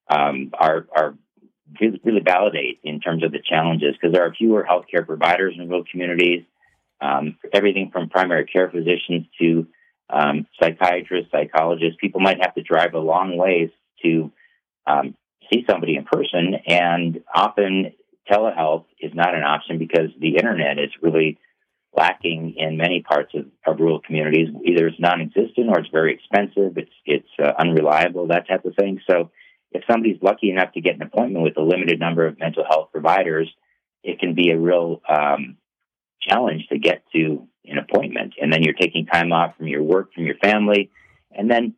um, 0.09 0.51
are, 0.53 0.87
are 0.95 1.15
really, 1.79 2.21
validate 2.23 2.79
in 2.83 2.99
terms 2.99 3.23
of 3.23 3.31
the 3.31 3.39
challenges 3.47 3.95
because 3.95 4.13
there 4.13 4.25
are 4.25 4.33
fewer 4.33 4.65
healthcare 4.69 5.05
providers 5.05 5.55
in 5.57 5.67
rural 5.67 5.83
communities. 5.89 6.43
Um, 7.01 7.37
everything 7.53 7.89
from 7.91 8.09
primary 8.09 8.45
care 8.45 8.69
physicians 8.69 9.25
to 9.41 9.67
um, 10.09 10.47
psychiatrists, 10.61 11.31
psychologists. 11.31 11.97
People 11.99 12.21
might 12.21 12.41
have 12.41 12.55
to 12.55 12.61
drive 12.61 12.93
a 12.93 12.99
long 12.99 13.37
ways 13.37 13.69
to 14.03 14.31
um, 14.87 15.15
see 15.51 15.65
somebody 15.69 15.97
in 15.97 16.05
person, 16.05 16.55
and 16.65 17.21
often 17.33 17.91
telehealth 18.31 18.85
is 18.99 19.13
not 19.13 19.35
an 19.35 19.43
option 19.43 19.77
because 19.77 20.09
the 20.19 20.37
internet 20.37 20.79
is 20.79 20.91
really 21.01 21.37
lacking 21.95 22.55
in 22.57 22.77
many 22.77 23.01
parts 23.01 23.33
of, 23.33 23.45
of 23.65 23.79
rural 23.79 24.01
communities. 24.01 24.49
Either 24.65 24.87
it's 24.87 24.99
non-existent 24.99 25.69
or 25.69 25.79
it's 25.79 25.89
very 25.89 26.13
expensive. 26.13 26.77
It's 26.77 26.91
it's 27.05 27.29
uh, 27.39 27.51
unreliable, 27.57 28.27
that 28.27 28.47
type 28.47 28.65
of 28.65 28.75
thing. 28.75 28.99
So, 29.09 29.31
if 29.71 29.83
somebody's 29.89 30.21
lucky 30.21 30.49
enough 30.49 30.73
to 30.73 30.81
get 30.81 30.95
an 30.95 31.01
appointment 31.01 31.43
with 31.43 31.57
a 31.57 31.61
limited 31.61 31.99
number 31.99 32.25
of 32.25 32.39
mental 32.39 32.63
health 32.69 32.89
providers, 32.91 33.49
it 34.03 34.19
can 34.19 34.33
be 34.33 34.51
a 34.51 34.57
real 34.57 35.01
um, 35.09 35.57
challenge 36.21 36.67
to 36.69 36.77
get 36.77 37.03
to 37.13 37.47
an 37.65 37.77
appointment. 37.77 38.33
And 38.41 38.51
then 38.51 38.63
you're 38.63 38.73
taking 38.73 39.05
time 39.05 39.31
off 39.31 39.57
from 39.57 39.67
your 39.67 39.83
work, 39.83 40.13
from 40.13 40.25
your 40.25 40.37
family, 40.37 40.91
and 41.31 41.49
then. 41.49 41.75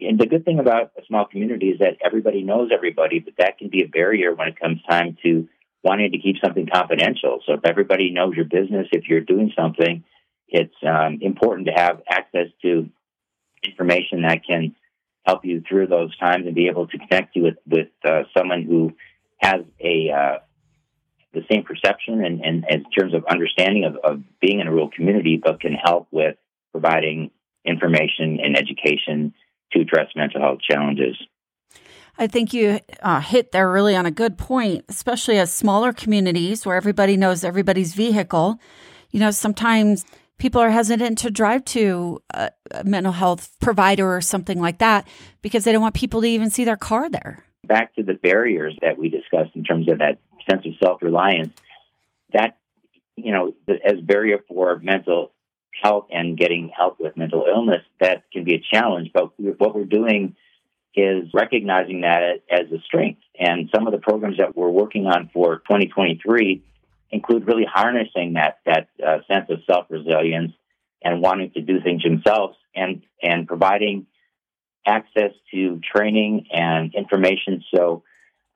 And 0.00 0.18
the 0.18 0.26
good 0.26 0.44
thing 0.44 0.58
about 0.58 0.90
a 0.98 1.04
small 1.06 1.26
community 1.26 1.68
is 1.68 1.78
that 1.78 1.98
everybody 2.04 2.42
knows 2.42 2.70
everybody, 2.74 3.20
but 3.20 3.34
that 3.38 3.58
can 3.58 3.68
be 3.68 3.84
a 3.84 3.86
barrier 3.86 4.34
when 4.34 4.48
it 4.48 4.58
comes 4.58 4.80
time 4.90 5.16
to 5.22 5.46
wanting 5.82 6.12
to 6.12 6.18
keep 6.18 6.36
something 6.42 6.68
confidential. 6.72 7.40
So 7.46 7.54
if 7.54 7.60
everybody 7.64 8.10
knows 8.10 8.34
your 8.34 8.44
business, 8.44 8.88
if 8.92 9.04
you're 9.08 9.20
doing 9.20 9.52
something, 9.56 10.04
it's 10.48 10.74
um, 10.86 11.18
important 11.20 11.66
to 11.68 11.72
have 11.72 12.02
access 12.10 12.48
to 12.62 12.88
information 13.62 14.22
that 14.22 14.40
can 14.46 14.74
help 15.24 15.44
you 15.44 15.62
through 15.68 15.86
those 15.86 16.16
times 16.18 16.46
and 16.46 16.54
be 16.54 16.68
able 16.68 16.86
to 16.88 16.98
connect 16.98 17.36
you 17.36 17.42
with 17.42 17.56
with 17.66 17.88
uh, 18.04 18.22
someone 18.36 18.62
who 18.62 18.92
has 19.38 19.60
a 19.80 20.10
uh, 20.10 20.38
the 21.34 21.42
same 21.50 21.62
perception 21.62 22.24
and, 22.24 22.40
and, 22.40 22.64
and, 22.68 22.86
in 22.86 22.90
terms 22.90 23.14
of 23.14 23.24
understanding 23.30 23.84
of, 23.84 23.96
of 24.02 24.22
being 24.40 24.60
in 24.60 24.66
a 24.66 24.70
rural 24.70 24.90
community, 24.90 25.40
but 25.42 25.60
can 25.60 25.74
help 25.74 26.08
with 26.10 26.36
providing 26.72 27.30
information 27.64 28.38
and 28.42 28.56
education 28.56 29.34
to 29.72 29.80
address 29.80 30.06
mental 30.16 30.40
health 30.40 30.60
challenges. 30.68 31.16
I 32.18 32.26
think 32.26 32.52
you 32.52 32.80
uh, 33.00 33.20
hit 33.20 33.52
there 33.52 33.70
really 33.70 33.94
on 33.94 34.04
a 34.04 34.10
good 34.10 34.36
point, 34.36 34.84
especially 34.88 35.38
as 35.38 35.52
smaller 35.52 35.92
communities 35.92 36.66
where 36.66 36.76
everybody 36.76 37.16
knows 37.16 37.44
everybody's 37.44 37.94
vehicle. 37.94 38.58
You 39.12 39.20
know, 39.20 39.30
sometimes 39.30 40.04
people 40.38 40.60
are 40.60 40.70
hesitant 40.70 41.18
to 41.18 41.30
drive 41.30 41.64
to 41.66 42.20
a, 42.34 42.50
a 42.72 42.82
mental 42.82 43.12
health 43.12 43.56
provider 43.60 44.14
or 44.14 44.20
something 44.20 44.60
like 44.60 44.78
that 44.78 45.06
because 45.42 45.62
they 45.62 45.70
don't 45.70 45.80
want 45.80 45.94
people 45.94 46.20
to 46.22 46.26
even 46.26 46.50
see 46.50 46.64
their 46.64 46.76
car 46.76 47.08
there. 47.08 47.44
Back 47.64 47.94
to 47.94 48.02
the 48.02 48.14
barriers 48.14 48.76
that 48.82 48.98
we 48.98 49.08
discussed 49.08 49.54
in 49.54 49.62
terms 49.62 49.88
of 49.88 49.98
that 49.98 50.18
sense 50.50 50.66
of 50.66 50.72
self 50.82 51.02
reliance, 51.02 51.54
that, 52.32 52.58
you 53.16 53.30
know, 53.30 53.54
as 53.68 54.00
barrier 54.00 54.40
for 54.48 54.80
mental 54.82 55.32
health 55.82 56.06
and 56.10 56.36
getting 56.36 56.70
help 56.76 56.98
with 56.98 57.16
mental 57.16 57.44
illness, 57.48 57.82
that 58.00 58.24
can 58.32 58.42
be 58.42 58.54
a 58.54 58.60
challenge. 58.72 59.10
But 59.14 59.30
what 59.38 59.76
we're 59.76 59.84
doing 59.84 60.34
is 60.94 61.28
recognizing 61.32 62.00
that 62.02 62.42
as 62.50 62.70
a 62.72 62.80
strength. 62.82 63.20
And 63.38 63.70
some 63.74 63.86
of 63.86 63.92
the 63.92 63.98
programs 63.98 64.38
that 64.38 64.56
we're 64.56 64.70
working 64.70 65.06
on 65.06 65.30
for 65.32 65.58
2023 65.58 66.62
include 67.10 67.46
really 67.46 67.66
harnessing 67.70 68.34
that 68.34 68.58
that 68.66 68.88
uh, 69.04 69.18
sense 69.32 69.46
of 69.50 69.60
self 69.70 69.86
resilience 69.88 70.52
and 71.02 71.22
wanting 71.22 71.50
to 71.52 71.62
do 71.62 71.80
things 71.80 72.02
themselves 72.02 72.56
and 72.74 73.02
and 73.22 73.46
providing 73.46 74.06
access 74.86 75.32
to 75.52 75.80
training 75.94 76.46
and 76.52 76.94
information 76.94 77.62
so 77.74 78.02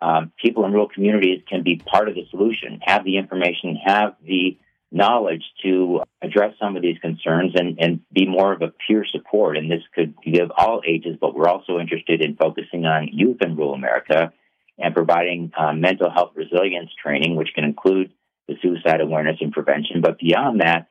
um, 0.03 0.33
people 0.43 0.65
in 0.65 0.73
rural 0.73 0.89
communities 0.89 1.43
can 1.49 1.63
be 1.63 1.77
part 1.77 2.09
of 2.09 2.17
the 2.17 2.27
solution, 2.31 2.81
have 2.83 3.05
the 3.05 3.19
information, 3.19 3.79
have 3.85 4.17
the 4.27 4.59
knowledge 4.93 5.43
to 5.63 6.03
address 6.21 6.55
some 6.61 6.77
of 6.77 6.83
these 6.83 6.99
concerns 6.99 7.53
and, 7.55 7.79
and 7.81 8.01
be 8.13 8.27
more 8.27 8.53
of 8.53 8.61
a 8.61 8.73
peer 8.87 9.05
support. 9.11 9.57
And 9.57 9.71
this 9.71 9.83
could 9.95 10.15
give 10.23 10.51
all 10.57 10.83
ages, 10.87 11.17
but 11.21 11.35
we're 11.35 11.49
also 11.49 11.79
interested 11.79 12.21
in 12.21 12.37
focusing 12.37 12.85
on 12.85 13.09
youth 13.11 13.39
in 13.41 13.57
rural 13.57 13.75
America 13.75 14.33
and 14.79 14.95
providing 14.95 15.51
uh, 15.59 15.73
mental 15.73 16.11
health 16.11 16.33
resilience 16.35 16.91
training, 17.03 17.37
which 17.37 17.51
can 17.55 17.65
include 17.65 18.13
the 18.49 18.55
suicide 18.61 19.01
awareness 19.01 19.39
and 19.41 19.53
prevention. 19.53 20.03
But 20.03 20.19
beyond 20.19 20.61
that, 20.61 20.89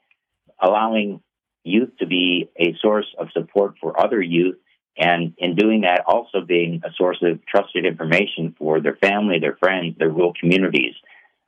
allowing 0.60 1.22
youth 1.64 1.92
to 2.00 2.08
be 2.08 2.50
a 2.58 2.76
source 2.82 3.08
of 3.20 3.28
support 3.34 3.76
for 3.80 4.00
other 4.00 4.22
youth. 4.22 4.58
And 4.98 5.34
in 5.38 5.56
doing 5.56 5.82
that, 5.82 6.04
also 6.08 6.42
being 6.42 6.82
a 6.84 6.90
source 6.98 7.18
of 7.22 7.46
trusted 7.46 7.86
information 7.86 8.56
for 8.58 8.82
their 8.82 8.96
family, 8.96 9.40
their 9.40 9.58
friends, 9.58 9.98
their 9.98 10.10
rural 10.10 10.34
communities 10.40 10.96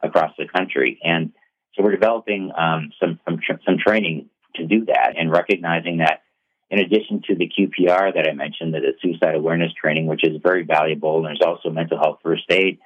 across 0.02 0.34
the 0.38 0.48
country. 0.48 1.00
And 1.04 1.34
so 1.76 1.84
we're 1.84 1.92
developing 1.92 2.52
um, 2.58 2.92
some, 3.00 3.20
some, 3.26 3.40
some 3.66 3.78
training 3.78 4.30
to 4.56 4.66
do 4.66 4.86
that 4.86 5.14
and 5.18 5.32
recognizing 5.32 5.98
that 5.98 6.22
in 6.70 6.80
addition 6.80 7.22
to 7.28 7.36
the 7.36 7.48
QPR 7.48 8.16
that 8.16 8.28
I 8.28 8.34
mentioned, 8.34 8.74
the 8.74 8.94
suicide 9.02 9.36
awareness 9.36 9.72
training, 9.80 10.08
which 10.08 10.24
is 10.24 10.42
very 10.42 10.64
valuable, 10.64 11.18
and 11.18 11.26
there's 11.26 11.42
also 11.46 11.70
mental 11.70 12.00
health 12.00 12.20
first 12.24 12.46
aid, 12.50 12.80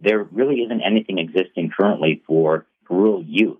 there 0.00 0.24
really 0.24 0.56
isn't 0.56 0.82
anything 0.82 1.18
existing 1.18 1.70
currently 1.76 2.22
for 2.26 2.66
rural 2.90 3.22
youth. 3.24 3.58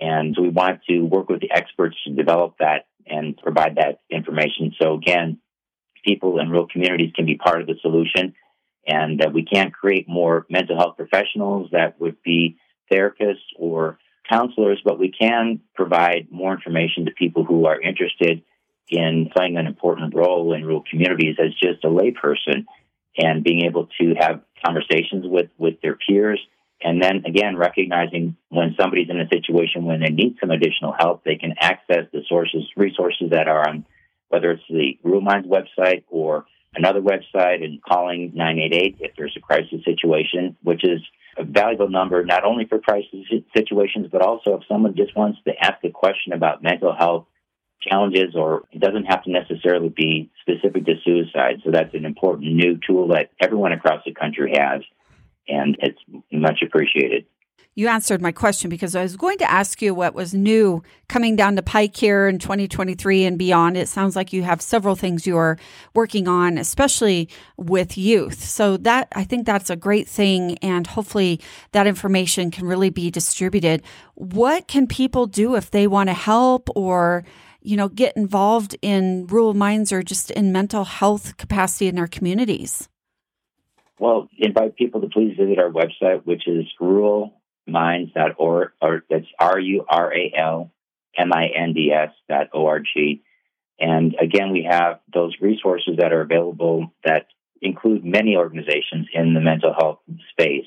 And 0.00 0.34
so 0.34 0.42
we 0.42 0.48
want 0.48 0.80
to 0.88 1.00
work 1.00 1.28
with 1.28 1.40
the 1.40 1.50
experts 1.50 1.96
to 2.04 2.14
develop 2.14 2.56
that 2.60 2.86
and 3.06 3.36
provide 3.36 3.76
that 3.76 4.00
information. 4.10 4.74
So 4.80 4.94
again, 4.94 5.38
people 6.04 6.38
in 6.38 6.48
rural 6.48 6.68
communities 6.68 7.12
can 7.14 7.26
be 7.26 7.36
part 7.36 7.60
of 7.60 7.66
the 7.66 7.74
solution. 7.82 8.34
And 8.86 9.22
uh, 9.22 9.28
we 9.32 9.44
can't 9.44 9.72
create 9.72 10.08
more 10.08 10.46
mental 10.48 10.78
health 10.78 10.96
professionals 10.96 11.68
that 11.72 12.00
would 12.00 12.22
be 12.22 12.56
therapists 12.90 13.36
or 13.56 13.98
counselors, 14.30 14.80
but 14.84 14.98
we 14.98 15.10
can 15.10 15.60
provide 15.74 16.28
more 16.30 16.54
information 16.54 17.04
to 17.06 17.10
people 17.12 17.44
who 17.44 17.66
are 17.66 17.80
interested 17.80 18.42
in 18.88 19.30
playing 19.34 19.56
an 19.56 19.66
important 19.66 20.14
role 20.14 20.52
in 20.52 20.64
rural 20.64 20.84
communities 20.88 21.36
as 21.38 21.52
just 21.54 21.84
a 21.84 21.88
layperson 21.88 22.64
and 23.16 23.44
being 23.44 23.64
able 23.64 23.88
to 24.00 24.14
have 24.18 24.40
conversations 24.64 25.24
with, 25.26 25.50
with 25.58 25.80
their 25.82 25.96
peers. 25.96 26.40
And 26.82 27.02
then 27.02 27.24
again, 27.26 27.56
recognizing 27.56 28.36
when 28.48 28.74
somebody's 28.78 29.10
in 29.10 29.20
a 29.20 29.28
situation 29.28 29.84
when 29.84 30.00
they 30.00 30.10
need 30.10 30.36
some 30.40 30.50
additional 30.50 30.94
help, 30.98 31.24
they 31.24 31.36
can 31.36 31.54
access 31.60 32.06
the 32.12 32.22
sources, 32.28 32.62
resources 32.76 33.30
that 33.30 33.48
are 33.48 33.68
on 33.68 33.84
whether 34.28 34.52
it's 34.52 34.62
the 34.70 34.98
Rural 35.02 35.20
Minds 35.20 35.48
website 35.48 36.04
or 36.08 36.46
another 36.74 37.00
website 37.00 37.64
and 37.64 37.82
calling 37.82 38.32
988 38.34 38.96
if 39.00 39.12
there's 39.16 39.36
a 39.36 39.40
crisis 39.40 39.84
situation, 39.84 40.56
which 40.62 40.84
is 40.84 41.00
a 41.36 41.44
valuable 41.44 41.88
number 41.88 42.24
not 42.24 42.44
only 42.44 42.66
for 42.66 42.78
crisis 42.78 43.26
situations, 43.56 44.08
but 44.10 44.22
also 44.22 44.54
if 44.54 44.62
someone 44.68 44.94
just 44.96 45.16
wants 45.16 45.38
to 45.46 45.52
ask 45.60 45.82
a 45.84 45.90
question 45.90 46.32
about 46.32 46.62
mental 46.62 46.94
health 46.94 47.26
challenges, 47.80 48.34
or 48.34 48.64
it 48.72 48.80
doesn't 48.80 49.06
have 49.06 49.24
to 49.24 49.30
necessarily 49.30 49.88
be 49.88 50.30
specific 50.42 50.84
to 50.84 50.94
suicide. 51.04 51.62
So 51.64 51.70
that's 51.70 51.94
an 51.94 52.04
important 52.04 52.52
new 52.52 52.78
tool 52.86 53.08
that 53.08 53.30
everyone 53.40 53.72
across 53.72 54.02
the 54.04 54.12
country 54.12 54.52
has, 54.54 54.82
and 55.48 55.76
it's 55.80 55.98
much 56.30 56.62
appreciated 56.62 57.24
you 57.76 57.86
answered 57.86 58.20
my 58.20 58.32
question 58.32 58.68
because 58.68 58.96
I 58.96 59.02
was 59.02 59.16
going 59.16 59.38
to 59.38 59.50
ask 59.50 59.80
you 59.80 59.94
what 59.94 60.14
was 60.14 60.34
new 60.34 60.82
coming 61.08 61.36
down 61.36 61.54
the 61.54 61.62
pike 61.62 61.96
here 61.96 62.26
in 62.26 62.38
2023 62.40 63.24
and 63.24 63.38
beyond. 63.38 63.76
It 63.76 63.88
sounds 63.88 64.16
like 64.16 64.32
you 64.32 64.42
have 64.42 64.60
several 64.60 64.96
things 64.96 65.26
you 65.26 65.36
are 65.36 65.56
working 65.94 66.26
on, 66.26 66.58
especially 66.58 67.28
with 67.56 67.96
youth. 67.96 68.42
So 68.42 68.76
that 68.78 69.08
I 69.12 69.22
think 69.22 69.46
that's 69.46 69.70
a 69.70 69.76
great 69.76 70.08
thing 70.08 70.58
and 70.58 70.86
hopefully 70.86 71.40
that 71.70 71.86
information 71.86 72.50
can 72.50 72.66
really 72.66 72.90
be 72.90 73.10
distributed. 73.10 73.82
What 74.14 74.66
can 74.66 74.88
people 74.88 75.26
do 75.26 75.54
if 75.54 75.70
they 75.70 75.86
want 75.86 76.08
to 76.08 76.14
help 76.14 76.68
or 76.74 77.24
you 77.62 77.76
know 77.76 77.88
get 77.88 78.16
involved 78.16 78.76
in 78.82 79.26
rural 79.28 79.54
minds 79.54 79.92
or 79.92 80.02
just 80.02 80.32
in 80.32 80.50
mental 80.50 80.84
health 80.84 81.36
capacity 81.36 81.86
in 81.86 81.94
their 81.94 82.08
communities? 82.08 82.88
Well, 84.00 84.28
invite 84.38 84.76
people 84.76 85.02
to 85.02 85.08
please 85.08 85.36
visit 85.38 85.58
our 85.58 85.70
website, 85.70 86.24
which 86.24 86.48
is 86.48 86.64
rural 86.80 87.39
minds.org, 87.66 88.72
or 88.80 89.04
that's 89.08 89.26
R 89.38 89.58
U 89.58 89.84
R 89.88 90.12
A 90.12 90.32
L 90.36 90.70
M 91.16 91.32
I 91.32 91.48
N 91.56 91.72
D 91.72 91.92
S 91.92 92.10
dot 92.28 92.48
O 92.52 92.66
R 92.66 92.80
G. 92.80 93.22
And 93.78 94.14
again, 94.20 94.52
we 94.52 94.66
have 94.68 95.00
those 95.12 95.34
resources 95.40 95.96
that 95.98 96.12
are 96.12 96.20
available 96.20 96.92
that 97.04 97.26
include 97.62 98.04
many 98.04 98.36
organizations 98.36 99.08
in 99.12 99.34
the 99.34 99.40
mental 99.40 99.72
health 99.72 100.00
space 100.30 100.66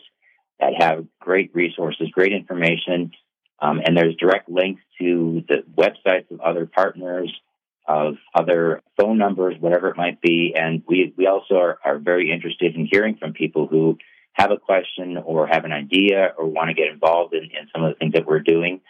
that 0.59 0.81
have 0.81 1.05
great 1.19 1.53
resources, 1.53 2.09
great 2.11 2.33
information, 2.33 3.11
um, 3.59 3.81
and 3.83 3.95
there's 3.95 4.15
direct 4.15 4.49
links 4.49 4.81
to 4.99 5.43
the 5.47 5.63
websites 5.77 6.29
of 6.31 6.41
other 6.41 6.65
partners, 6.65 7.33
of 7.87 8.15
other 8.33 8.81
phone 8.99 9.17
numbers, 9.17 9.55
whatever 9.59 9.89
it 9.89 9.97
might 9.97 10.21
be. 10.21 10.53
And 10.55 10.83
we, 10.87 11.13
we 11.17 11.27
also 11.27 11.55
are, 11.55 11.79
are 11.83 11.97
very 11.97 12.31
interested 12.31 12.75
in 12.75 12.87
hearing 12.91 13.17
from 13.17 13.33
people 13.33 13.67
who 13.67 13.97
have 14.33 14.51
a 14.51 14.57
question 14.57 15.17
or 15.17 15.47
have 15.47 15.65
an 15.65 15.71
idea 15.71 16.33
or 16.37 16.47
want 16.47 16.69
to 16.69 16.73
get 16.73 16.91
involved 16.91 17.33
in, 17.33 17.43
in 17.43 17.67
some 17.73 17.83
of 17.83 17.93
the 17.93 17.99
things 17.99 18.13
that 18.13 18.25
we're 18.25 18.39
doing. 18.39 18.81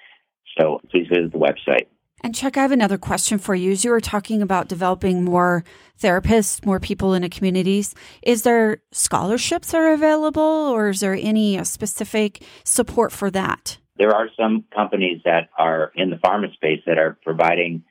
So 0.57 0.79
please 0.89 1.07
visit 1.07 1.31
the 1.31 1.37
website. 1.37 1.87
And 2.25 2.33
Chuck, 2.33 2.55
I 2.55 2.61
have 2.61 2.71
another 2.71 2.97
question 2.97 3.37
for 3.37 3.53
you. 3.53 3.71
As 3.71 3.83
you 3.83 3.91
were 3.91 3.99
talking 3.99 4.41
about 4.41 4.69
developing 4.69 5.25
more 5.25 5.65
therapists, 6.01 6.65
more 6.65 6.79
people 6.79 7.13
in 7.13 7.23
the 7.23 7.29
communities, 7.29 7.93
is 8.21 8.43
there 8.43 8.81
scholarships 8.93 9.71
that 9.71 9.77
are 9.81 9.91
available 9.91 10.41
or 10.41 10.89
is 10.89 11.01
there 11.01 11.15
any 11.15 11.59
uh, 11.59 11.65
specific 11.65 12.41
support 12.63 13.11
for 13.11 13.29
that? 13.31 13.77
There 13.97 14.15
are 14.15 14.29
some 14.39 14.63
companies 14.73 15.21
that 15.25 15.49
are 15.57 15.91
in 15.95 16.11
the 16.11 16.15
pharma 16.15 16.53
space 16.53 16.79
that 16.85 16.97
are 16.97 17.17
providing 17.23 17.83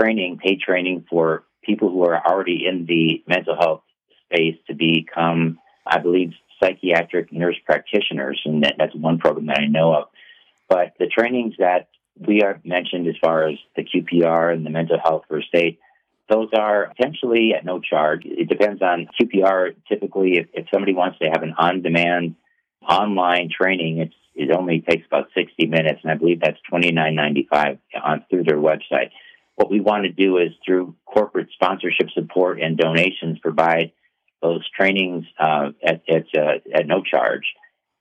training, 0.00 0.38
paid 0.42 0.60
training 0.60 1.04
for 1.10 1.44
people 1.62 1.90
who 1.90 2.04
are 2.04 2.26
already 2.26 2.64
in 2.66 2.86
the 2.86 3.22
mental 3.28 3.54
health 3.54 3.82
space 4.24 4.56
to 4.66 4.74
become, 4.74 5.58
I 5.86 5.98
believe, 5.98 6.32
psychiatric 6.62 7.32
nurse 7.32 7.56
practitioners, 7.64 8.40
and 8.44 8.62
that, 8.64 8.74
that's 8.78 8.94
one 8.94 9.18
program 9.18 9.46
that 9.46 9.58
I 9.60 9.66
know 9.66 9.94
of. 9.94 10.04
But 10.68 10.94
the 10.98 11.06
trainings 11.06 11.54
that 11.58 11.88
we 12.18 12.42
are 12.42 12.60
mentioned 12.64 13.06
as 13.08 13.14
far 13.22 13.48
as 13.48 13.58
the 13.76 13.84
QPR 13.84 14.52
and 14.52 14.64
the 14.66 14.70
mental 14.70 14.98
health 15.02 15.24
first 15.28 15.48
aid. 15.54 15.78
Those 16.28 16.48
are 16.56 16.92
potentially 16.96 17.52
at 17.56 17.64
no 17.64 17.80
charge. 17.80 18.22
It 18.24 18.48
depends 18.48 18.80
on 18.80 19.08
QPR. 19.20 19.74
Typically, 19.88 20.38
if, 20.38 20.46
if 20.54 20.66
somebody 20.72 20.94
wants 20.94 21.18
to 21.18 21.28
have 21.28 21.42
an 21.42 21.54
on-demand 21.58 22.36
online 22.88 23.50
training, 23.50 24.10
it 24.34 24.56
only 24.56 24.80
takes 24.80 25.06
about 25.06 25.28
60 25.34 25.66
minutes, 25.66 26.00
and 26.02 26.12
I 26.12 26.14
believe 26.14 26.40
that's 26.40 26.58
$29.95 26.72 27.78
on 28.02 28.24
through 28.30 28.44
their 28.44 28.56
website. 28.56 29.10
What 29.56 29.70
we 29.70 29.80
want 29.80 30.04
to 30.04 30.10
do 30.10 30.38
is 30.38 30.52
through 30.64 30.94
corporate 31.04 31.48
sponsorship 31.52 32.08
support 32.14 32.60
and 32.60 32.76
donations 32.76 33.38
provide 33.40 33.92
those 34.42 34.68
trainings 34.70 35.24
uh, 35.38 35.70
at 35.82 36.02
at, 36.08 36.26
uh, 36.36 36.58
at 36.74 36.86
no 36.86 37.02
charge. 37.02 37.44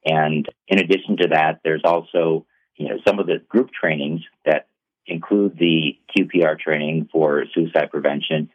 And 0.04 0.48
in 0.68 0.80
addition 0.80 1.18
to 1.18 1.28
that, 1.30 1.62
there's 1.64 1.84
also 1.84 2.46
you 2.76 2.90
know 2.90 2.98
some 3.08 3.20
of 3.20 3.28
the 3.28 3.38
group 3.48 3.70
trainings 3.72 4.22
that 4.46 4.68
include 5.06 5.58
the 5.58 5.98
QPR 6.16 6.60
training 6.60 7.10
for 7.12 7.46
suicide 7.54 7.92
prevention 7.92 8.50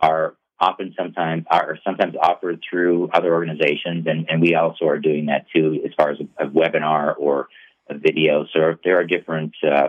are 0.00 0.36
often 0.60 0.94
sometimes 0.98 1.44
are 1.50 1.78
sometimes 1.84 2.14
offered 2.20 2.60
through 2.68 3.10
other 3.12 3.32
organizations, 3.32 4.06
and, 4.06 4.28
and 4.28 4.40
we 4.40 4.54
also 4.54 4.86
are 4.86 4.98
doing 4.98 5.26
that 5.26 5.46
too, 5.54 5.80
as 5.84 5.92
far 5.96 6.10
as 6.10 6.18
a, 6.20 6.46
a 6.46 6.48
webinar 6.48 7.14
or 7.16 7.48
a 7.88 7.96
video. 7.96 8.44
So 8.52 8.74
there 8.84 8.98
are 8.98 9.04
different 9.04 9.54
uh, 9.62 9.88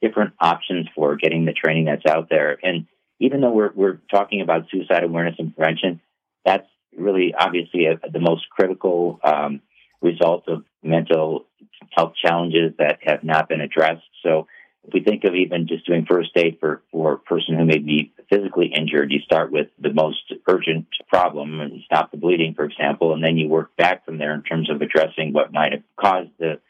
different 0.00 0.34
options 0.40 0.86
for 0.94 1.16
getting 1.16 1.44
the 1.44 1.52
training 1.52 1.86
that's 1.86 2.06
out 2.06 2.28
there. 2.30 2.58
And 2.62 2.86
even 3.20 3.40
though 3.40 3.52
we're 3.52 3.72
we're 3.74 4.00
talking 4.10 4.40
about 4.40 4.68
suicide 4.70 5.04
awareness 5.04 5.36
and 5.38 5.54
prevention, 5.54 6.00
that's 6.44 6.66
really 6.96 7.34
obviously 7.38 7.86
a, 7.86 7.98
the 8.10 8.20
most 8.20 8.48
critical 8.50 9.20
um, 9.22 9.60
result 10.00 10.44
of 10.48 10.64
mental 10.82 11.46
health 11.90 12.14
challenges 12.22 12.72
that 12.78 12.98
have 13.02 13.24
not 13.24 13.48
been 13.48 13.60
addressed. 13.60 14.02
So 14.22 14.46
if 14.86 14.94
we 14.94 15.02
think 15.02 15.24
of 15.24 15.34
even 15.34 15.66
just 15.68 15.86
doing 15.86 16.06
first 16.08 16.30
aid 16.36 16.58
for, 16.60 16.82
for 16.90 17.14
a 17.14 17.18
person 17.18 17.56
who 17.56 17.64
may 17.64 17.78
be 17.78 18.12
physically 18.30 18.72
injured, 18.74 19.12
you 19.12 19.20
start 19.20 19.50
with 19.52 19.68
the 19.78 19.92
most 19.92 20.32
urgent 20.48 20.86
problem 21.08 21.60
and 21.60 21.82
stop 21.84 22.10
the 22.10 22.16
bleeding, 22.16 22.54
for 22.54 22.64
example, 22.64 23.12
and 23.12 23.22
then 23.22 23.36
you 23.36 23.48
work 23.48 23.76
back 23.76 24.04
from 24.04 24.18
there 24.18 24.34
in 24.34 24.42
terms 24.42 24.70
of 24.70 24.80
addressing 24.80 25.32
what 25.32 25.52
might 25.52 25.72
have 25.72 25.82
caused 26.00 26.30
the, 26.38 26.60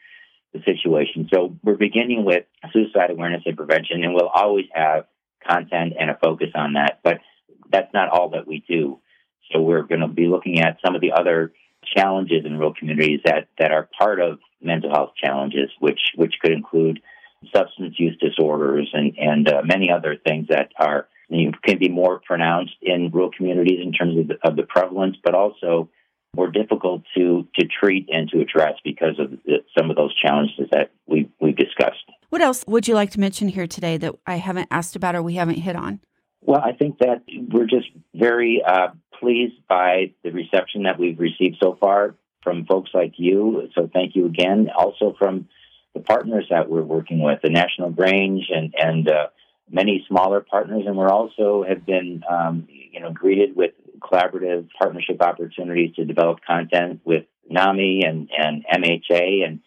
the 0.53 0.59
situation. 0.65 1.29
So 1.33 1.55
we're 1.63 1.75
beginning 1.75 2.25
with 2.25 2.45
suicide 2.73 3.11
awareness 3.11 3.43
and 3.45 3.55
prevention, 3.55 4.03
and 4.03 4.13
we'll 4.13 4.27
always 4.27 4.65
have 4.73 5.05
content 5.47 5.93
and 5.99 6.09
a 6.09 6.17
focus 6.21 6.49
on 6.55 6.73
that. 6.73 6.99
But 7.03 7.19
that's 7.71 7.93
not 7.93 8.09
all 8.09 8.29
that 8.31 8.47
we 8.47 8.63
do. 8.67 8.99
So 9.51 9.61
we're 9.61 9.83
going 9.83 10.01
to 10.01 10.07
be 10.07 10.27
looking 10.27 10.59
at 10.59 10.77
some 10.83 10.95
of 10.95 11.01
the 11.01 11.11
other 11.11 11.51
challenges 11.95 12.45
in 12.45 12.57
rural 12.57 12.73
communities 12.73 13.21
that, 13.25 13.47
that 13.57 13.71
are 13.71 13.89
part 13.97 14.19
of 14.19 14.39
mental 14.61 14.91
health 14.91 15.11
challenges, 15.21 15.69
which 15.79 15.99
which 16.15 16.35
could 16.41 16.51
include 16.51 16.99
substance 17.55 17.95
use 17.97 18.17
disorders 18.19 18.89
and 18.93 19.17
and 19.17 19.47
uh, 19.47 19.61
many 19.63 19.89
other 19.91 20.17
things 20.25 20.47
that 20.49 20.71
are 20.77 21.07
you 21.29 21.45
know, 21.45 21.57
can 21.63 21.77
be 21.77 21.89
more 21.89 22.19
pronounced 22.25 22.75
in 22.81 23.09
rural 23.11 23.31
communities 23.35 23.79
in 23.81 23.93
terms 23.93 24.17
of 24.17 24.27
the, 24.27 24.35
of 24.43 24.55
the 24.55 24.63
prevalence, 24.63 25.15
but 25.23 25.35
also 25.35 25.89
more 26.35 26.51
difficult 26.51 27.03
to 27.15 27.47
to 27.55 27.65
treat 27.67 28.07
and 28.11 28.29
to 28.29 28.39
address 28.39 28.73
because 28.83 29.17
of 29.19 29.31
the, 29.45 29.63
some 29.77 29.89
of 29.89 29.95
those 29.95 30.13
challenges 30.19 30.67
that 30.71 30.91
we 31.07 31.29
we've 31.39 31.55
discussed. 31.55 32.03
What 32.29 32.41
else 32.41 32.63
would 32.67 32.87
you 32.87 32.93
like 32.93 33.11
to 33.11 33.19
mention 33.19 33.47
here 33.47 33.67
today 33.67 33.97
that 33.97 34.15
I 34.27 34.35
haven't 34.35 34.67
asked 34.69 34.95
about 34.95 35.15
or 35.15 35.23
we 35.23 35.35
haven't 35.35 35.55
hit 35.55 35.75
on? 35.75 35.99
Well, 36.41 36.61
I 36.63 36.73
think 36.73 36.99
that 36.99 37.23
we're 37.51 37.65
just 37.65 37.87
very 38.13 38.61
uh, 38.65 38.89
pleased 39.19 39.55
by 39.67 40.13
the 40.23 40.31
reception 40.31 40.83
that 40.83 40.99
we've 40.99 41.19
received 41.19 41.57
so 41.61 41.77
far 41.79 42.15
from 42.43 42.65
folks 42.65 42.91
like 42.93 43.13
you. 43.17 43.69
So 43.75 43.89
thank 43.91 44.15
you 44.15 44.25
again. 44.25 44.69
Also 44.75 45.15
from 45.17 45.47
the 45.93 45.99
partners 45.99 46.45
that 46.49 46.69
we're 46.69 46.83
working 46.83 47.21
with, 47.21 47.39
the 47.41 47.49
National 47.49 47.89
Grange 47.89 48.47
and 48.49 48.73
and 48.77 49.09
uh, 49.09 49.27
many 49.69 50.05
smaller 50.07 50.41
partners, 50.41 50.83
and 50.85 50.95
we're 50.95 51.09
also 51.09 51.63
have 51.67 51.85
been 51.85 52.23
um, 52.29 52.67
you 52.69 52.99
know 52.99 53.11
greeted 53.11 53.55
with 53.55 53.71
collaborative 53.99 54.67
partnership 54.77 55.21
opportunities 55.21 55.95
to 55.95 56.05
develop 56.05 56.39
content 56.45 57.01
with 57.03 57.25
NAMI 57.49 58.03
and 58.05 58.29
and 58.37 58.65
MHA 58.65 59.45
and 59.45 59.59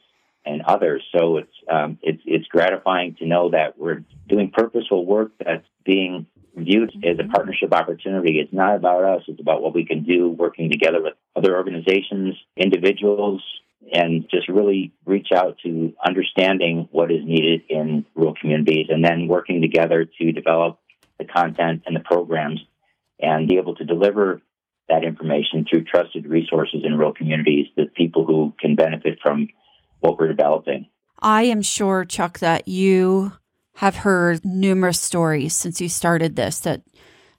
and 0.44 0.62
others. 0.62 1.02
So 1.16 1.38
it's 1.38 1.54
um, 1.70 1.98
it's 2.02 2.22
it's 2.24 2.46
gratifying 2.46 3.16
to 3.16 3.26
know 3.26 3.50
that 3.50 3.78
we're 3.78 4.04
doing 4.28 4.50
purposeful 4.50 5.04
work 5.04 5.32
that's 5.44 5.66
being 5.84 6.26
viewed 6.56 6.90
as 6.90 7.18
a 7.18 7.22
mm-hmm. 7.22 7.30
partnership 7.30 7.72
opportunity. 7.74 8.38
It's 8.38 8.52
not 8.52 8.76
about 8.76 9.04
us, 9.04 9.22
it's 9.28 9.40
about 9.40 9.62
what 9.62 9.74
we 9.74 9.84
can 9.84 10.04
do 10.04 10.28
working 10.28 10.70
together 10.70 11.02
with 11.02 11.14
other 11.36 11.56
organizations, 11.56 12.34
individuals, 12.56 13.42
and 13.92 14.28
just 14.30 14.48
really 14.48 14.92
reach 15.04 15.28
out 15.34 15.56
to 15.64 15.92
understanding 16.04 16.88
what 16.92 17.10
is 17.10 17.24
needed 17.24 17.62
in 17.68 18.04
rural 18.14 18.34
communities 18.40 18.86
and 18.88 19.04
then 19.04 19.28
working 19.28 19.60
together 19.60 20.06
to 20.18 20.32
develop 20.32 20.78
the 21.18 21.24
content 21.24 21.82
and 21.86 21.96
the 21.96 22.00
programs 22.00 22.60
and 23.20 23.48
be 23.48 23.56
able 23.56 23.74
to 23.74 23.84
deliver 23.84 24.40
that 24.88 25.04
information 25.04 25.64
through 25.68 25.84
trusted 25.84 26.26
resources 26.26 26.82
in 26.84 26.96
rural 26.96 27.14
communities 27.14 27.66
that 27.76 27.94
people 27.94 28.26
who 28.26 28.52
can 28.60 28.74
benefit 28.74 29.18
from 29.22 29.48
what 30.00 30.18
we're 30.18 30.28
developing. 30.28 30.86
I 31.20 31.44
am 31.44 31.62
sure, 31.62 32.04
Chuck, 32.04 32.40
that 32.40 32.66
you 32.66 33.32
have 33.76 33.96
heard 33.96 34.44
numerous 34.44 35.00
stories 35.00 35.54
since 35.54 35.80
you 35.80 35.88
started 35.88 36.36
this 36.36 36.60
that 36.60 36.82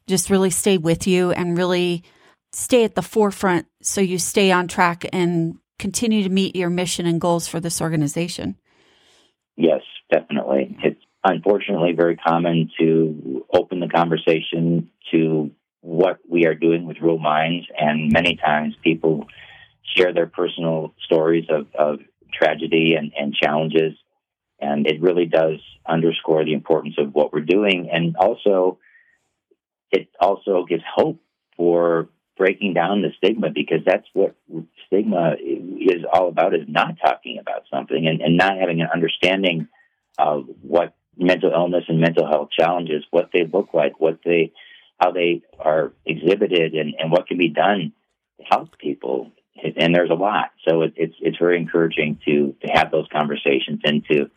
just 0.07 0.29
really 0.29 0.49
stay 0.49 0.77
with 0.77 1.07
you 1.07 1.31
and 1.31 1.57
really 1.57 2.03
stay 2.51 2.83
at 2.83 2.95
the 2.95 3.01
forefront 3.01 3.67
so 3.81 4.01
you 4.01 4.17
stay 4.17 4.51
on 4.51 4.67
track 4.67 5.05
and 5.13 5.57
continue 5.79 6.23
to 6.23 6.29
meet 6.29 6.55
your 6.55 6.69
mission 6.69 7.05
and 7.05 7.21
goals 7.21 7.47
for 7.47 7.59
this 7.59 7.81
organization. 7.81 8.55
Yes, 9.55 9.81
definitely. 10.11 10.77
It's 10.83 11.01
unfortunately 11.23 11.93
very 11.93 12.15
common 12.15 12.69
to 12.79 13.45
open 13.53 13.79
the 13.79 13.87
conversation 13.87 14.89
to 15.11 15.51
what 15.81 16.19
we 16.27 16.45
are 16.45 16.55
doing 16.55 16.85
with 16.85 16.97
Rural 17.01 17.19
Minds, 17.19 17.67
and 17.77 18.11
many 18.11 18.37
times 18.37 18.73
people 18.83 19.27
share 19.95 20.13
their 20.13 20.27
personal 20.27 20.93
stories 21.05 21.45
of, 21.49 21.67
of 21.77 21.99
tragedy 22.33 22.95
and, 22.97 23.11
and 23.17 23.33
challenges 23.33 23.93
and 24.63 24.87
it 24.87 25.01
really 25.01 25.25
does 25.25 25.59
underscore 25.85 26.45
the 26.45 26.53
importance 26.53 26.95
of 26.97 27.13
what 27.13 27.33
we're 27.33 27.41
doing. 27.41 27.89
And 27.91 28.15
also, 28.15 28.79
it 29.91 30.07
also 30.19 30.65
gives 30.67 30.83
hope 30.95 31.19
for 31.57 32.07
breaking 32.37 32.73
down 32.73 33.01
the 33.01 33.09
stigma 33.17 33.49
because 33.49 33.81
that's 33.85 34.07
what 34.13 34.35
stigma 34.87 35.35
is 35.39 36.03
all 36.11 36.29
about 36.29 36.55
is 36.55 36.67
not 36.67 36.95
talking 37.03 37.37
about 37.39 37.63
something 37.71 38.07
and, 38.07 38.21
and 38.21 38.37
not 38.37 38.57
having 38.57 38.81
an 38.81 38.87
understanding 38.93 39.67
of 40.17 40.45
what 40.61 40.95
mental 41.17 41.51
illness 41.51 41.83
and 41.87 41.99
mental 41.99 42.25
health 42.25 42.49
challenges, 42.57 43.03
what 43.11 43.29
they 43.33 43.45
look 43.45 43.73
like, 43.73 43.99
what 43.99 44.19
they, 44.25 44.51
how 44.99 45.11
they 45.11 45.41
are 45.59 45.93
exhibited 46.05 46.73
and, 46.73 46.95
and 46.97 47.11
what 47.11 47.27
can 47.27 47.37
be 47.37 47.49
done 47.49 47.91
to 48.39 48.45
help 48.49 48.77
people. 48.79 49.31
And 49.77 49.93
there's 49.93 50.09
a 50.09 50.15
lot. 50.15 50.51
So 50.67 50.81
it, 50.81 50.93
it's, 50.95 51.15
it's 51.19 51.37
very 51.37 51.57
encouraging 51.57 52.19
to, 52.25 52.55
to 52.65 52.67
have 52.73 52.89
those 52.89 53.07
conversations 53.11 53.81
and 53.83 54.03
to, 54.09 54.31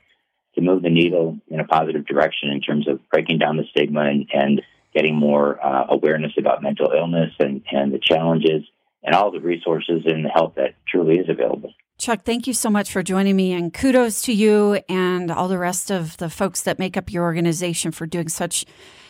to 0.57 0.63
move 0.63 0.83
the 0.83 0.91
needle 0.91 1.39
in 1.49 1.61
a 1.61 1.65
positive 1.65 2.07
direction 2.07 2.51
in 2.51 2.61
terms 2.61 2.89
of 2.89 3.01
breaking 3.11 3.39
down 3.39 3.57
the 3.57 3.65
stigma 3.71 4.01
and, 4.01 4.27
and 4.33 4.63
getting 4.95 5.15
more 5.15 5.65
uh, 5.65 5.87
awareness 5.91 6.33
about 6.39 6.63
mental 6.63 6.91
illness 6.91 7.33
and, 7.39 7.63
and 7.71 7.93
the 7.93 8.01
challenges 8.03 8.63
and 9.03 9.15
all 9.15 9.31
the 9.31 9.41
resources 9.41 10.03
and 10.07 10.25
the 10.25 10.29
help 10.29 10.57
that 10.57 10.75
truly 10.89 11.19
is 11.19 11.29
available. 11.29 11.73
Chuck, 11.99 12.23
thank 12.25 12.47
you 12.47 12.53
so 12.53 12.69
much 12.69 12.91
for 12.91 13.03
joining 13.03 13.37
me, 13.37 13.53
and 13.53 13.73
kudos 13.73 14.21
to 14.23 14.33
you 14.33 14.81
and 14.89 15.31
all 15.31 15.49
the 15.49 15.59
rest 15.59 15.91
of 15.91 16.17
the 16.19 16.29
folks 16.29 16.63
that 16.63 16.79
make 16.79 16.97
up 16.97 17.11
your 17.11 17.25
organization 17.25 17.91
for 17.91 18.07
doing 18.07 18.29
such 18.29 18.67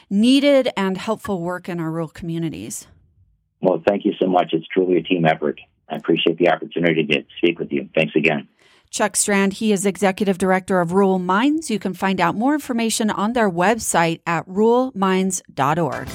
needed 0.09 0.69
and 0.77 0.97
helpful 0.97 1.41
work 1.41 1.69
in 1.69 1.81
our 1.81 1.91
rural 1.91 2.09
communities. 2.09 2.87
Well, 3.61 3.83
thank 3.89 4.05
you 4.05 4.13
so 4.21 4.29
much. 4.29 4.51
It's 4.53 4.67
truly 4.69 4.99
a 4.99 5.03
team 5.03 5.25
effort. 5.25 5.61
I 5.89 5.97
appreciate 5.97 6.39
the 6.39 6.51
opportunity 6.51 7.05
to 7.07 7.25
speak 7.39 7.59
with 7.59 7.73
you. 7.73 7.89
Thanks 7.95 8.15
again. 8.15 8.49
Chuck 8.91 9.17
Strand. 9.17 9.55
He 9.55 9.73
is 9.73 9.87
executive 9.87 10.39
director 10.39 10.81
of 10.81 10.93
Rural 10.93 11.19
Minds. 11.19 11.71
You 11.71 11.79
can 11.79 11.95
find 11.95 12.21
out 12.21 12.35
more 12.35 12.55
information 12.55 13.11
on 13.11 13.33
their 13.33 13.51
website 13.51 14.21
at 14.27 14.47
ruralminds.org. 14.49 16.09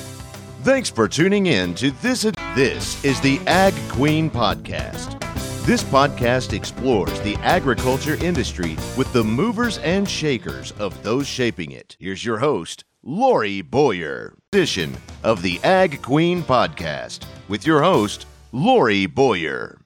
Thanks 0.63 0.89
for 0.89 1.07
tuning 1.07 1.47
in 1.47 1.73
to 1.75 1.91
this. 1.91 2.23
This 2.55 3.03
is 3.03 3.19
the 3.21 3.39
Ag 3.47 3.73
Queen 3.89 4.29
Podcast. 4.29 5.17
This 5.65 5.83
podcast 5.83 6.53
explores 6.53 7.19
the 7.21 7.35
agriculture 7.37 8.15
industry 8.15 8.75
with 8.97 9.11
the 9.13 9.23
movers 9.23 9.77
and 9.79 10.09
shakers 10.09 10.71
of 10.73 11.01
those 11.03 11.27
shaping 11.27 11.71
it. 11.71 11.95
Here's 11.99 12.25
your 12.25 12.39
host, 12.39 12.83
Lori 13.03 13.61
Boyer. 13.61 14.35
Edition 14.51 14.97
of 15.23 15.41
the 15.41 15.59
Ag 15.63 16.01
Queen 16.01 16.41
Podcast 16.43 17.25
with 17.47 17.65
your 17.65 17.81
host, 17.81 18.25
Lori 18.51 19.05
Boyer. 19.05 19.80